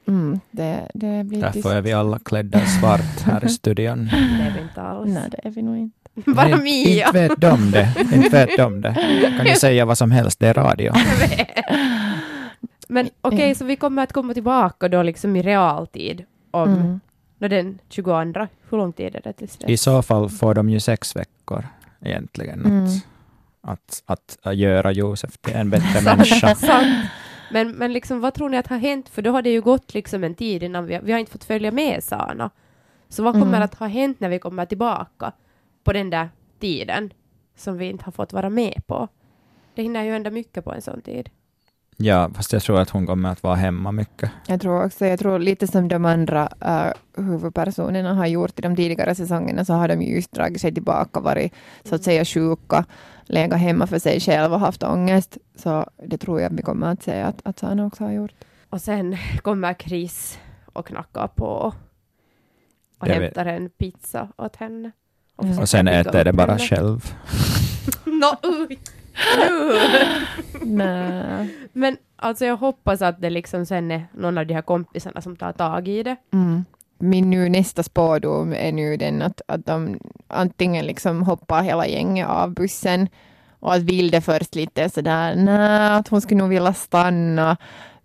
Mm, 0.06 0.40
det, 0.50 0.88
det 0.94 1.24
blir 1.24 1.42
tyst. 1.42 1.54
Därför 1.54 1.76
är 1.76 1.80
vi 1.80 1.92
alla 1.92 2.18
klädda 2.18 2.62
i 2.62 2.66
svart 2.66 3.20
här 3.24 3.44
i 3.44 3.48
studion. 3.48 4.04
Det 4.12 4.44
är 4.46 4.52
vi 4.56 4.60
inte 4.62 4.82
alls. 4.82 5.10
Nej, 5.14 5.30
det 5.30 5.48
är 5.48 5.50
vi 5.50 5.62
nog 5.62 5.76
inte. 5.76 5.96
Bara 6.30 6.56
Mia. 6.56 7.06
Inte 7.06 7.28
vet 7.28 7.40
de 7.40 7.70
det. 7.70 7.94
Inte 8.14 8.28
vet 8.28 8.56
de 8.56 8.80
det. 8.80 8.94
Kan 9.36 9.46
ju 9.46 9.54
säga 9.54 9.84
vad 9.84 9.98
som 9.98 10.10
helst, 10.10 10.40
det 10.40 10.48
är 10.48 10.54
radio. 10.54 10.92
Men 12.88 13.08
okej, 13.20 13.42
Mm. 13.42 13.54
så 13.54 13.64
vi 13.64 13.76
kommer 13.76 14.02
att 14.02 14.12
komma 14.12 14.34
tillbaka 14.34 14.88
då 14.88 15.02
liksom 15.02 15.36
i 15.36 15.42
realtid 15.42 16.24
om 16.50 16.68
Mm. 16.74 17.00
Nå 17.38 17.48
den 17.48 17.78
22. 17.88 18.46
Hur 18.70 18.78
lång 18.78 18.92
tid 18.92 19.16
är 19.16 19.20
det 19.20 19.32
tills 19.32 19.56
dess? 19.56 19.70
I 19.70 19.76
så 19.76 20.02
fall 20.02 20.28
får 20.30 20.54
de 20.54 20.70
ju 20.70 20.80
sex 20.80 21.16
veckor 21.16 21.64
egentligen 22.00 22.64
Mm. 22.64 22.86
att, 23.60 24.02
att, 24.06 24.38
att, 24.42 24.56
göra 24.56 24.92
Josef 24.92 25.38
till 25.38 25.54
en 25.54 25.70
bättre 25.70 26.00
människa. 26.04 26.56
Men, 27.52 27.72
men 27.72 27.92
liksom, 27.92 28.20
vad 28.20 28.34
tror 28.34 28.48
ni 28.48 28.56
att 28.56 28.66
har 28.66 28.78
hänt? 28.78 29.08
För 29.08 29.22
då 29.22 29.30
har 29.30 29.42
det 29.42 29.50
ju 29.50 29.60
gått 29.60 29.94
liksom 29.94 30.24
en 30.24 30.34
tid 30.34 30.62
innan 30.62 30.86
vi, 30.86 31.00
vi 31.02 31.12
har 31.12 31.18
inte 31.18 31.32
fått 31.32 31.44
följa 31.44 31.70
med 31.70 32.04
Sana. 32.04 32.50
Så 33.08 33.22
vad 33.22 33.32
kommer 33.32 33.46
Mm. 33.46 33.62
att 33.62 33.74
ha 33.74 33.86
hänt 33.86 34.20
när 34.20 34.28
vi 34.28 34.38
kommer 34.38 34.66
tillbaka 34.66 35.32
på 35.84 35.92
den 35.92 36.10
där 36.10 36.28
tiden 36.60 37.12
som 37.56 37.78
vi 37.78 37.86
inte 37.90 38.04
har 38.04 38.12
fått 38.12 38.32
vara 38.32 38.50
med 38.50 38.82
på? 38.86 39.08
Det 39.74 39.82
hinner 39.82 40.02
ju 40.04 40.12
hända 40.12 40.30
mycket 40.30 40.64
på 40.64 40.72
en 40.72 40.82
sån 40.82 41.00
tid. 41.02 41.30
Ja, 41.96 42.30
fast 42.34 42.52
jag 42.52 42.62
tror 42.62 42.80
att 42.80 42.90
hon 42.90 43.06
kommer 43.06 43.28
att 43.28 43.42
vara 43.42 43.54
hemma 43.54 43.92
mycket. 43.92 44.30
Jag 44.46 44.60
tror 44.60 44.84
också, 44.84 45.06
jag 45.06 45.18
tror 45.18 45.38
lite 45.38 45.66
som 45.66 45.88
de 45.88 46.04
andra 46.04 46.48
uh, 46.64 47.22
huvudpersonerna 47.24 48.14
har 48.14 48.26
gjort 48.26 48.58
i 48.58 48.62
de 48.62 48.76
tidigare 48.76 49.14
säsongerna 49.14 49.64
så 49.64 49.72
har 49.72 49.88
de 49.88 50.02
ju 50.02 50.14
just 50.14 50.32
dragit 50.32 50.60
sig 50.60 50.74
tillbaka, 50.74 51.20
varit 51.20 51.52
så 51.84 51.94
att 51.94 52.02
säga 52.02 52.24
sjuka, 52.24 52.84
legat 53.24 53.60
hemma 53.60 53.86
för 53.86 53.98
sig 53.98 54.20
själva 54.20 54.54
och 54.54 54.60
haft 54.60 54.82
ångest. 54.82 55.38
Så 55.56 55.90
det 56.06 56.18
tror 56.18 56.40
jag 56.40 56.50
vi 56.50 56.62
kommer 56.62 56.86
att 56.92 57.02
se 57.02 57.20
att, 57.20 57.40
att 57.44 57.58
Sana 57.58 57.86
också 57.86 58.04
har 58.04 58.12
gjort. 58.12 58.32
Och 58.70 58.80
sen 58.80 59.16
kommer 59.42 59.74
Chris 59.74 60.38
och 60.72 60.86
knackar 60.86 61.28
på 61.28 61.72
och 62.98 63.08
Jag 63.08 63.20
vet. 63.20 63.22
hämtar 63.36 63.46
en 63.46 63.70
pizza 63.70 64.28
åt 64.36 64.56
henne. 64.56 64.92
Mm. 65.42 65.50
försöker 65.50 65.62
Och 65.62 65.68
sen 65.68 65.88
äter 65.88 66.24
det 66.24 66.32
bara 66.32 66.52
henne. 66.52 66.64
själv. 66.68 67.14
Nå, 68.04 68.36
uj. 68.42 68.78
Nej. 70.62 71.48
Men 71.72 71.96
alltså 72.16 72.44
jag 72.44 72.56
hoppas 72.56 73.02
att 73.02 73.20
det 73.20 73.30
liksom 73.30 73.66
sen 73.66 73.90
är 73.90 74.06
någon 74.12 74.38
av 74.38 74.46
de 74.46 74.54
här 74.54 74.62
kompisarna 74.62 75.20
som 75.20 75.36
tar 75.36 75.52
tag 75.52 75.88
i 75.88 76.02
det. 76.02 76.16
Mm. 76.32 76.64
Min 76.98 77.30
nu 77.30 77.48
nästa 77.48 77.82
spådom 77.82 78.52
är 78.52 78.72
nu 78.72 78.96
den 78.96 79.22
att, 79.22 79.40
att 79.48 79.66
de 79.66 79.98
antingen 80.28 80.86
liksom 80.86 81.22
hoppar 81.22 81.62
hela 81.62 81.86
gänget 81.86 82.28
av 82.28 82.54
bussen 82.54 83.08
och 83.60 83.74
att 83.74 83.82
Vilde 83.82 84.20
först 84.20 84.54
lite 84.54 84.90
sådär, 84.90 85.34
nej, 85.36 85.90
att 85.98 86.08
hon 86.08 86.20
skulle 86.20 86.38
nog 86.38 86.48
vilja 86.48 86.74
stanna. 86.74 87.56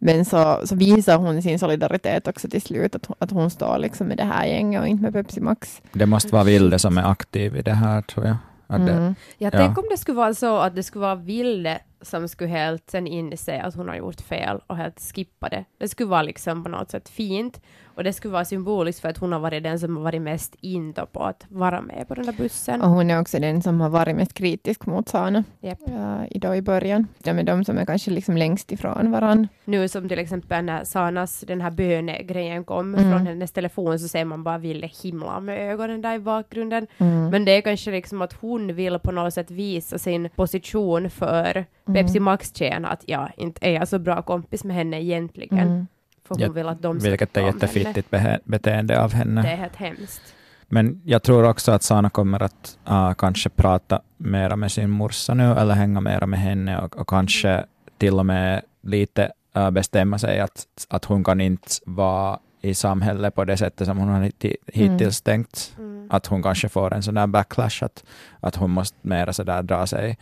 Men 0.01 0.25
så, 0.25 0.61
så 0.65 0.75
visar 0.75 1.17
hon 1.17 1.41
sin 1.41 1.59
solidaritet 1.59 2.27
också 2.27 2.49
till 2.49 2.61
slut, 2.61 2.95
att, 2.95 3.05
hon- 3.05 3.15
att 3.19 3.31
hon 3.31 3.49
står 3.49 3.77
liksom 3.77 4.07
med 4.07 4.17
det 4.17 4.23
här 4.23 4.45
gänget 4.45 4.81
och 4.81 4.87
inte 4.87 5.03
med 5.03 5.13
Pepsi 5.13 5.41
Max. 5.41 5.81
Det 5.93 6.05
måste 6.05 6.29
vara 6.33 6.43
Vilde 6.43 6.79
som 6.79 6.97
är 6.97 7.11
aktiv 7.11 7.55
i 7.55 7.61
det 7.61 7.73
här, 7.73 8.01
tror 8.01 8.25
jag. 8.25 8.35
Att 8.69 8.85
det, 8.85 8.91
Mm. 8.91 9.15
Jag 9.37 9.53
Ja. 9.53 9.57
tänk 9.57 9.77
om 9.77 9.83
det 9.89 9.97
skulle 9.97 10.17
vara 10.17 10.33
så 10.33 10.57
att 10.57 10.75
det 10.75 10.83
skulle 10.83 11.01
vara 11.01 11.15
Vilde 11.15 11.79
som 12.01 12.27
skulle 12.27 12.49
helt 12.49 12.89
sen 12.89 13.07
inse 13.07 13.61
att 13.61 13.75
hon 13.75 13.87
har 13.87 13.95
gjort 13.95 14.21
fel 14.21 14.61
och 14.67 14.77
helt 14.77 14.99
skippa 15.15 15.49
det. 15.49 15.65
Det 15.77 15.87
skulle 15.89 16.09
vara 16.09 16.21
liksom 16.21 16.63
på 16.63 16.69
något 16.69 16.91
sätt 16.91 17.09
fint 17.09 17.61
och 17.99 18.03
det 18.05 18.13
skulle 18.13 18.31
vara 18.31 18.45
symboliskt 18.45 19.01
för 19.01 19.09
att 19.09 19.17
hon 19.17 19.31
har 19.31 19.39
varit 19.39 19.63
den 19.63 19.79
som 19.79 19.97
har 19.97 20.03
varit 20.03 20.21
mest 20.21 20.55
into 20.61 21.05
på 21.05 21.23
att 21.23 21.45
vara 21.49 21.81
med 21.81 22.07
på 22.07 22.15
den 22.15 22.25
där 22.25 22.33
bussen. 22.33 22.81
Och 22.81 22.89
hon 22.89 23.09
är 23.11 23.19
också 23.21 23.39
den 23.39 23.61
som 23.61 23.81
har 23.81 23.89
varit 23.89 24.15
mest 24.15 24.33
kritisk 24.33 24.85
mot 24.85 25.09
Sana 25.09 25.43
Yep. 25.61 25.77
ja, 25.85 26.25
idag 26.29 26.57
i 26.57 26.61
början. 26.61 27.07
De 27.23 27.39
är 27.39 27.43
de 27.43 27.65
som 27.65 27.77
är 27.77 27.85
kanske 27.85 28.11
liksom 28.11 28.37
längst 28.37 28.71
ifrån 28.71 29.11
varann. 29.11 29.47
Nu 29.65 29.87
som 29.87 30.09
till 30.09 30.19
exempel 30.19 30.65
när 30.65 30.83
Sanas 30.83 31.39
den 31.47 31.61
här 31.61 31.71
bönegrejen 31.71 32.63
kom 32.63 32.95
Mm. 32.95 33.11
från 33.11 33.27
hennes 33.27 33.51
telefon 33.51 33.99
så 33.99 34.07
ser 34.07 34.25
man 34.25 34.43
bara 34.43 34.57
Ville 34.57 34.89
himla 35.03 35.39
med 35.39 35.71
ögonen 35.71 36.01
där 36.01 36.15
i 36.15 36.19
bakgrunden. 36.19 36.87
Mm. 36.97 37.29
Men 37.29 37.45
det 37.45 37.51
är 37.51 37.61
kanske 37.61 37.91
liksom 37.91 38.21
att 38.21 38.33
hon 38.33 38.75
vill 38.75 38.99
på 38.99 39.11
något 39.11 39.33
sätt 39.33 39.51
visa 39.51 39.97
sin 39.97 40.29
position 40.35 41.09
för 41.09 41.65
Mm. 41.87 41.95
Pepsi 42.05 42.19
Max-tjejerna 42.19 42.87
att 42.87 43.03
ja, 43.05 43.29
inte 43.37 43.67
är 43.67 43.71
jag 43.73 43.87
så 43.87 43.99
bra 43.99 44.21
kompis 44.21 44.63
med 44.63 44.75
henne 44.75 45.01
egentligen. 45.01 45.59
Mm. 45.59 45.87
För 46.29 46.35
hon 46.35 46.43
Ja, 46.43 46.51
vill 46.51 46.67
att 46.67 46.81
de 46.81 46.99
ska 46.99 47.09
Vilket 47.09 47.37
är 47.37 47.41
henne. 47.41 47.53
jättefittigt 47.53 48.09
behe- 48.11 48.39
beteende 48.43 49.01
av 49.03 49.13
henne. 49.13 49.41
Det 49.41 49.47
är 49.51 49.55
helt 49.57 49.75
hemskt. 49.75 50.21
Men 50.67 51.01
jag 51.05 51.23
tror 51.23 51.43
också 51.49 51.71
att 51.71 51.83
Sana 51.83 52.09
kommer 52.09 52.43
att 52.43 52.77
uh, 52.89 53.13
kanske 53.13 53.49
prata 53.49 54.01
mera 54.17 54.55
med 54.55 54.71
sin 54.71 54.89
morsa 54.89 55.33
nu, 55.33 55.51
eller 55.51 55.73
hänga 55.73 56.01
mera 56.01 56.25
med 56.27 56.39
henne 56.39 56.79
och, 56.79 56.97
och 56.97 57.09
kanske 57.09 57.65
till 57.97 58.19
och 58.19 58.25
med 58.25 58.61
lite 58.81 59.31
uh, 59.57 59.69
bestämma 59.71 60.19
sig 60.19 60.39
att, 60.39 60.65
att 60.89 61.05
hon 61.05 61.23
kan 61.23 61.41
inte 61.41 61.67
vara 61.85 62.39
i 62.61 62.73
samhället 62.73 63.35
på 63.35 63.45
det 63.45 63.57
sättet 63.57 63.87
som 63.87 63.97
hon 63.97 64.07
har 64.09 64.21
hit- 64.23 64.55
hittills 64.67 65.21
tänkt. 65.21 65.73
Mm. 65.77 66.07
Att 66.11 66.25
hon 66.25 66.43
kanske 66.43 66.69
får 66.69 66.93
en 66.93 67.03
sån 67.03 67.13
där 67.13 67.27
backlash, 67.27 67.83
att, 67.83 68.03
att 68.39 68.55
hon 68.55 68.71
måste 68.71 68.97
mera 69.01 69.33
så 69.33 69.43
där 69.43 69.63
dra 69.63 69.87
sig 69.87 70.17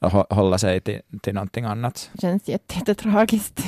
och 0.00 0.10
hå- 0.12 0.34
hålla 0.34 0.58
sig 0.58 0.80
till, 0.80 1.00
till 1.22 1.34
någonting 1.34 1.64
annat. 1.64 2.10
Känns 2.20 2.48
jätte, 2.48 2.74
jättetragiskt. 2.74 3.60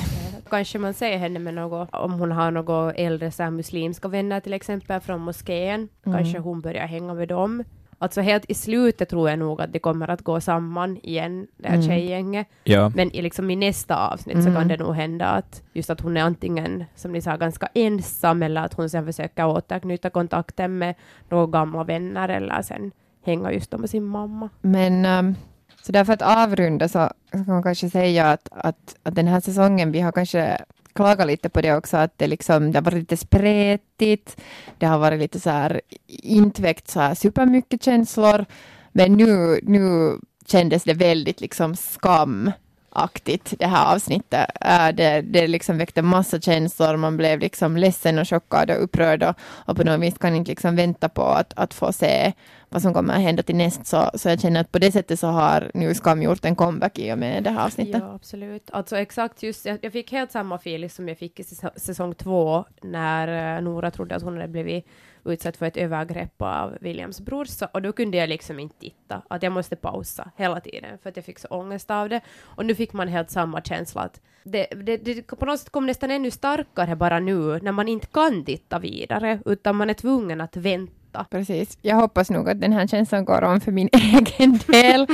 Kanske 0.51 0.79
man 0.79 0.93
ser 0.93 1.17
henne 1.17 1.39
med 1.39 1.53
något, 1.53 1.89
om 1.91 2.11
hon 2.13 2.31
har 2.31 2.51
några 2.51 2.91
äldre 2.93 3.31
så 3.31 3.43
här, 3.43 3.49
muslimska 3.51 4.07
vänner 4.07 4.39
till 4.39 4.53
exempel 4.53 5.01
från 5.01 5.21
moskén, 5.21 5.89
Mm. 6.05 6.17
kanske 6.17 6.39
hon 6.39 6.61
börjar 6.61 6.87
hänga 6.87 7.13
med 7.13 7.27
dem. 7.27 7.63
Alltså 7.97 8.21
helt 8.21 8.45
i 8.47 8.53
slutet 8.53 9.09
tror 9.09 9.29
jag 9.29 9.39
nog 9.39 9.61
att 9.61 9.73
det 9.73 9.79
kommer 9.79 10.07
att 10.09 10.21
gå 10.21 10.41
samman 10.41 10.97
igen, 11.03 11.47
det 11.57 11.67
här 11.67 11.75
Mm. 11.75 11.87
tjejgänget. 11.87 12.47
Ja, 12.63 12.91
Men 12.95 13.11
i, 13.15 13.21
liksom 13.21 13.49
i 13.49 13.55
nästa 13.55 13.95
avsnitt 14.09 14.43
så 14.43 14.49
Mm. 14.49 14.55
kan 14.55 14.67
det 14.67 14.77
nog 14.77 14.95
hända 14.95 15.25
att 15.25 15.63
just 15.73 15.89
att 15.89 16.01
hon 16.01 16.17
är 16.17 16.21
antingen, 16.23 16.83
som 16.95 17.11
ni 17.11 17.21
sa, 17.21 17.37
ganska 17.37 17.67
ensam 17.73 18.43
eller 18.43 18.61
att 18.65 18.73
hon 18.73 18.89
sen 18.89 19.05
försöker 19.05 19.45
återknyta 19.47 20.09
kontakten 20.09 20.77
med 20.77 20.95
några 21.29 21.47
gamla 21.47 21.83
vänner 21.83 22.29
eller 22.29 22.61
sen 22.61 22.91
hänga 23.25 23.51
just 23.51 23.71
då 23.71 23.77
med 23.77 23.89
sin 23.89 24.03
mamma. 24.05 24.49
Men 24.61 25.05
um, 25.25 25.35
så 25.83 25.91
därför 25.91 26.13
att 26.13 26.21
avrunda 26.21 26.89
så 26.89 27.09
kan 27.31 27.45
man 27.47 27.63
kanske 27.63 27.89
säga 27.89 28.25
att, 28.31 28.47
att, 28.51 28.95
att 29.03 29.15
den 29.15 29.27
här 29.27 29.39
säsongen, 29.39 29.91
vi 29.91 29.99
har 29.99 30.11
kanske 30.11 30.57
klagat 30.93 31.27
lite 31.27 31.49
på 31.49 31.61
det 31.61 31.75
också, 31.75 31.97
att 31.97 32.17
det, 32.17 32.27
liksom, 32.27 32.71
det 32.71 32.77
har 32.77 32.83
varit 32.83 32.99
lite 32.99 33.17
spretigt, 33.17 34.41
det 34.77 34.85
har 34.85 34.99
varit 34.99 35.19
lite 35.19 35.39
så 35.39 35.49
här 35.49 35.81
inte 36.07 36.61
väckt 36.61 36.89
så 36.89 36.99
här 36.99 37.15
supermycket 37.15 37.83
känslor, 37.83 38.45
men 38.91 39.13
nu, 39.13 39.59
nu 39.63 40.15
kändes 40.45 40.83
det 40.83 40.93
väldigt 40.93 41.41
liksom 41.41 41.75
skamaktigt 41.75 43.53
det 43.59 43.67
här 43.67 43.95
avsnittet. 43.95 44.45
Äh, 44.61 44.89
det, 44.89 45.21
det 45.21 45.47
liksom 45.47 45.77
väckte 45.77 46.01
massa 46.01 46.39
känslor, 46.39 46.97
man 46.97 47.17
blev 47.17 47.39
liksom 47.39 47.77
ledsen 47.77 48.19
och 48.19 48.29
chockad 48.29 48.71
och 48.71 48.83
upprörd 48.83 49.23
och, 49.23 49.35
och 49.41 49.77
på 49.77 49.83
något 49.83 50.01
vis 50.01 50.17
kan 50.17 50.35
inte 50.35 50.51
liksom 50.51 50.75
vänta 50.75 51.09
på 51.09 51.23
att, 51.23 51.53
att 51.55 51.73
få 51.73 51.93
se 51.93 52.33
vad 52.71 52.81
som 52.81 52.93
kommer 52.93 53.13
att 53.13 53.21
hända 53.21 53.43
till 53.43 53.55
näst. 53.55 53.87
Så, 53.87 54.11
så 54.13 54.29
jag 54.29 54.39
känner 54.39 54.61
att 54.61 54.71
på 54.71 54.79
det 54.79 54.91
sättet 54.91 55.19
så 55.19 55.27
har 55.27 55.71
nu 55.73 55.93
Skam 55.93 56.21
gjort 56.21 56.45
en 56.45 56.55
comeback 56.55 56.99
i 56.99 57.13
och 57.13 57.17
med 57.17 57.43
det 57.43 57.49
här 57.49 57.65
avsnittet. 57.65 58.01
Ja, 58.01 58.13
absolut. 58.15 58.71
Alltså 58.71 58.97
exakt 58.97 59.43
just, 59.43 59.65
jag, 59.65 59.77
jag 59.81 59.93
fick 59.93 60.11
helt 60.11 60.31
samma 60.31 60.55
feeling 60.55 60.89
som 60.89 61.07
jag 61.07 61.17
fick 61.17 61.39
i 61.39 61.43
säsong 61.75 62.15
två 62.15 62.65
när 62.81 63.57
eh, 63.57 63.63
Nora 63.63 63.91
trodde 63.91 64.15
att 64.15 64.23
hon 64.23 64.33
hade 64.33 64.47
blivit 64.47 64.87
utsatt 65.25 65.57
för 65.57 65.65
ett 65.65 65.77
övergrepp 65.77 66.41
av 66.41 66.77
Williams 66.81 67.21
brorsa 67.21 67.65
och 67.73 67.81
då 67.81 67.91
kunde 67.91 68.17
jag 68.17 68.29
liksom 68.29 68.59
inte 68.59 68.75
titta, 68.79 69.21
att 69.29 69.43
jag 69.43 69.51
måste 69.51 69.75
pausa 69.75 70.31
hela 70.35 70.59
tiden 70.59 70.97
för 71.03 71.09
att 71.09 71.15
jag 71.15 71.25
fick 71.25 71.39
så 71.39 71.47
ångest 71.47 71.91
av 71.91 72.09
det. 72.09 72.21
Och 72.39 72.65
nu 72.65 72.75
fick 72.75 72.93
man 72.93 73.07
helt 73.07 73.31
samma 73.31 73.61
känsla 73.61 74.01
att 74.01 74.21
det, 74.43 74.67
det, 74.85 74.97
det 74.97 75.21
på 75.21 75.45
något 75.45 75.59
sätt 75.59 75.69
kom 75.69 75.85
nästan 75.85 76.11
ännu 76.11 76.31
starkare 76.31 76.95
bara 76.95 77.19
nu 77.19 77.59
när 77.59 77.71
man 77.71 77.87
inte 77.87 78.07
kan 78.07 78.45
titta 78.45 78.79
vidare 78.79 79.39
utan 79.45 79.75
man 79.75 79.89
är 79.89 79.93
tvungen 79.93 80.41
att 80.41 80.57
vänta. 80.57 81.00
Precis. 81.29 81.77
Jag 81.81 81.95
hoppas 81.95 82.29
nog 82.29 82.49
att 82.49 82.61
den 82.61 82.73
här 82.73 82.87
känslan 82.87 83.25
går 83.25 83.41
om 83.41 83.61
för 83.61 83.71
min 83.71 83.89
egen 83.93 84.59
del 84.67 85.07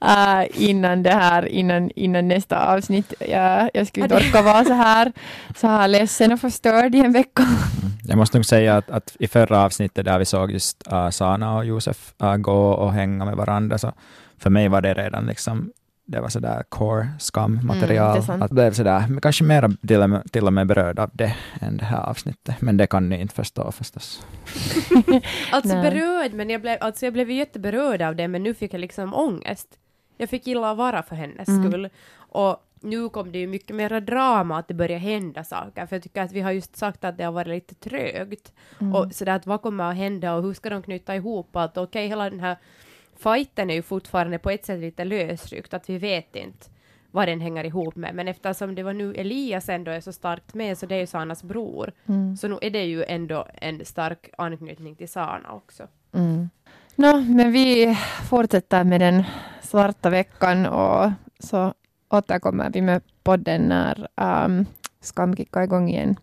äh, 0.00 0.68
innan 0.68 1.02
det 1.02 1.10
här, 1.10 1.46
innan, 1.46 1.90
innan 1.90 2.28
nästa 2.28 2.74
avsnitt. 2.74 3.14
Jag, 3.28 3.70
jag 3.74 3.86
skulle 3.86 4.04
inte 4.04 4.16
orka 4.16 4.42
vara 4.42 4.64
så 4.64 4.72
här, 4.72 5.12
så 5.56 5.66
här 5.66 5.88
ledsen 5.88 6.32
och 6.32 6.40
förstörd 6.40 6.94
i 6.94 6.98
en 7.00 7.12
vecka. 7.12 7.46
Jag 8.04 8.18
måste 8.18 8.38
nog 8.38 8.44
säga 8.44 8.76
att, 8.76 8.90
att 8.90 9.16
i 9.18 9.28
förra 9.28 9.64
avsnittet 9.64 10.04
där 10.04 10.18
vi 10.18 10.24
såg 10.24 10.50
just 10.50 10.92
uh, 10.92 11.10
Sana 11.10 11.56
och 11.56 11.64
Josef 11.64 12.14
uh, 12.22 12.36
gå 12.36 12.70
och 12.70 12.92
hänga 12.92 13.24
med 13.24 13.36
varandra, 13.36 13.78
så 13.78 13.92
för 14.38 14.50
mig 14.50 14.68
var 14.68 14.80
det 14.80 14.94
redan 14.94 15.26
liksom 15.26 15.72
det 16.10 16.20
var 16.20 16.28
sådär 16.28 16.62
core 16.68 17.08
skam-material. 17.18 18.16
Mm, 18.18 18.38
det 18.38 18.44
att 18.44 18.50
blev 18.50 18.72
sådär, 18.72 19.04
men 19.08 19.20
kanske 19.20 19.44
mer 19.44 19.86
till 19.86 20.02
och, 20.02 20.10
med, 20.10 20.32
till 20.32 20.46
och 20.46 20.52
med 20.52 20.66
berörd 20.66 20.98
av 20.98 21.10
det 21.12 21.36
än 21.60 21.76
det 21.76 21.84
här 21.84 22.02
avsnittet. 22.02 22.60
Men 22.60 22.76
det 22.76 22.86
kan 22.86 23.08
ni 23.08 23.20
inte 23.20 23.34
förstå 23.34 23.72
förstås. 23.72 24.26
Alltså 25.52 25.74
Nej. 25.74 25.90
berörd, 25.90 26.32
men 26.34 26.50
jag 26.50 26.60
blev, 26.60 26.78
alltså 26.80 27.06
jag 27.06 27.12
blev 27.12 27.30
jätteberörd 27.30 28.02
av 28.02 28.16
det, 28.16 28.28
men 28.28 28.42
nu 28.42 28.54
fick 28.54 28.74
jag 28.74 28.80
liksom 28.80 29.14
ångest. 29.14 29.68
Jag 30.16 30.30
fick 30.30 30.46
illa 30.46 30.70
att 30.70 30.76
vara 30.76 31.02
för 31.02 31.16
hennes 31.16 31.48
Mm. 31.48 31.62
skull. 31.70 31.88
Och 32.16 32.56
nu 32.80 33.08
kom 33.08 33.32
det 33.32 33.38
ju 33.38 33.46
mycket 33.46 33.76
mer 33.76 34.00
drama, 34.00 34.58
att 34.58 34.68
det 34.68 34.74
börjar 34.74 34.98
hända 34.98 35.44
saker, 35.44 35.86
för 35.86 35.96
jag 35.96 36.02
tycker 36.02 36.22
att 36.22 36.32
vi 36.32 36.40
har 36.40 36.50
just 36.52 36.76
sagt 36.76 37.04
att 37.04 37.18
det 37.18 37.24
har 37.24 37.32
varit 37.32 37.48
lite 37.48 37.74
trögt. 37.74 38.52
Mm. 38.80 38.94
Och 38.94 39.14
sådär 39.14 39.32
att 39.36 39.46
vad 39.46 39.62
kommer 39.62 39.90
att 39.90 39.96
hända 39.96 40.34
och 40.34 40.42
hur 40.42 40.54
ska 40.54 40.70
de 40.70 40.82
knyta 40.82 41.16
ihop 41.16 41.56
allt? 41.56 41.76
Okej, 41.76 42.08
hela 42.08 42.30
den 42.30 42.40
här 42.40 42.56
fighten 43.22 43.70
är 43.70 43.74
ju 43.74 43.82
fortfarande 43.82 44.38
på 44.38 44.50
ett 44.50 44.64
sätt 44.64 44.80
lite 44.80 45.04
lösryckt, 45.04 45.74
att 45.74 45.90
vi 45.90 45.98
vet 45.98 46.36
inte 46.36 46.66
vad 47.10 47.28
den 47.28 47.40
hänger 47.40 47.64
ihop 47.64 47.96
med. 47.96 48.14
Men 48.14 48.28
eftersom 48.28 48.74
det 48.74 48.82
var 48.82 48.92
nu 48.92 49.14
Elias 49.14 49.68
ändå 49.68 49.90
är 49.90 50.00
så 50.00 50.12
starkt 50.12 50.54
med, 50.54 50.78
så 50.78 50.86
det 50.86 50.94
är 50.94 51.00
ju 51.00 51.06
Sanas 51.06 51.42
bror. 51.42 51.92
Mm. 52.06 52.36
Så 52.36 52.48
nu 52.48 52.58
är 52.62 52.70
det 52.70 52.84
ju 52.84 53.04
ändå 53.04 53.46
en 53.54 53.84
stark 53.84 54.30
anknytning 54.38 54.96
till 54.96 55.08
Sana 55.08 55.52
också. 55.52 55.82
Mm. 56.12 56.50
Nå, 56.94 57.20
men 57.20 57.52
vi 57.52 57.98
fortsätter 58.28 58.84
med 58.84 59.00
den 59.00 59.24
svarta 59.62 60.10
veckan 60.10 60.66
och 60.66 61.10
så 61.38 61.74
återkommer 62.08 62.70
vi 62.70 62.82
med 62.82 63.02
podden 63.22 63.62
när 63.62 64.08
um, 64.44 64.66
Skam 65.00 65.36
kickar 65.36 65.62
igång 65.62 65.88
igen. 65.88 66.16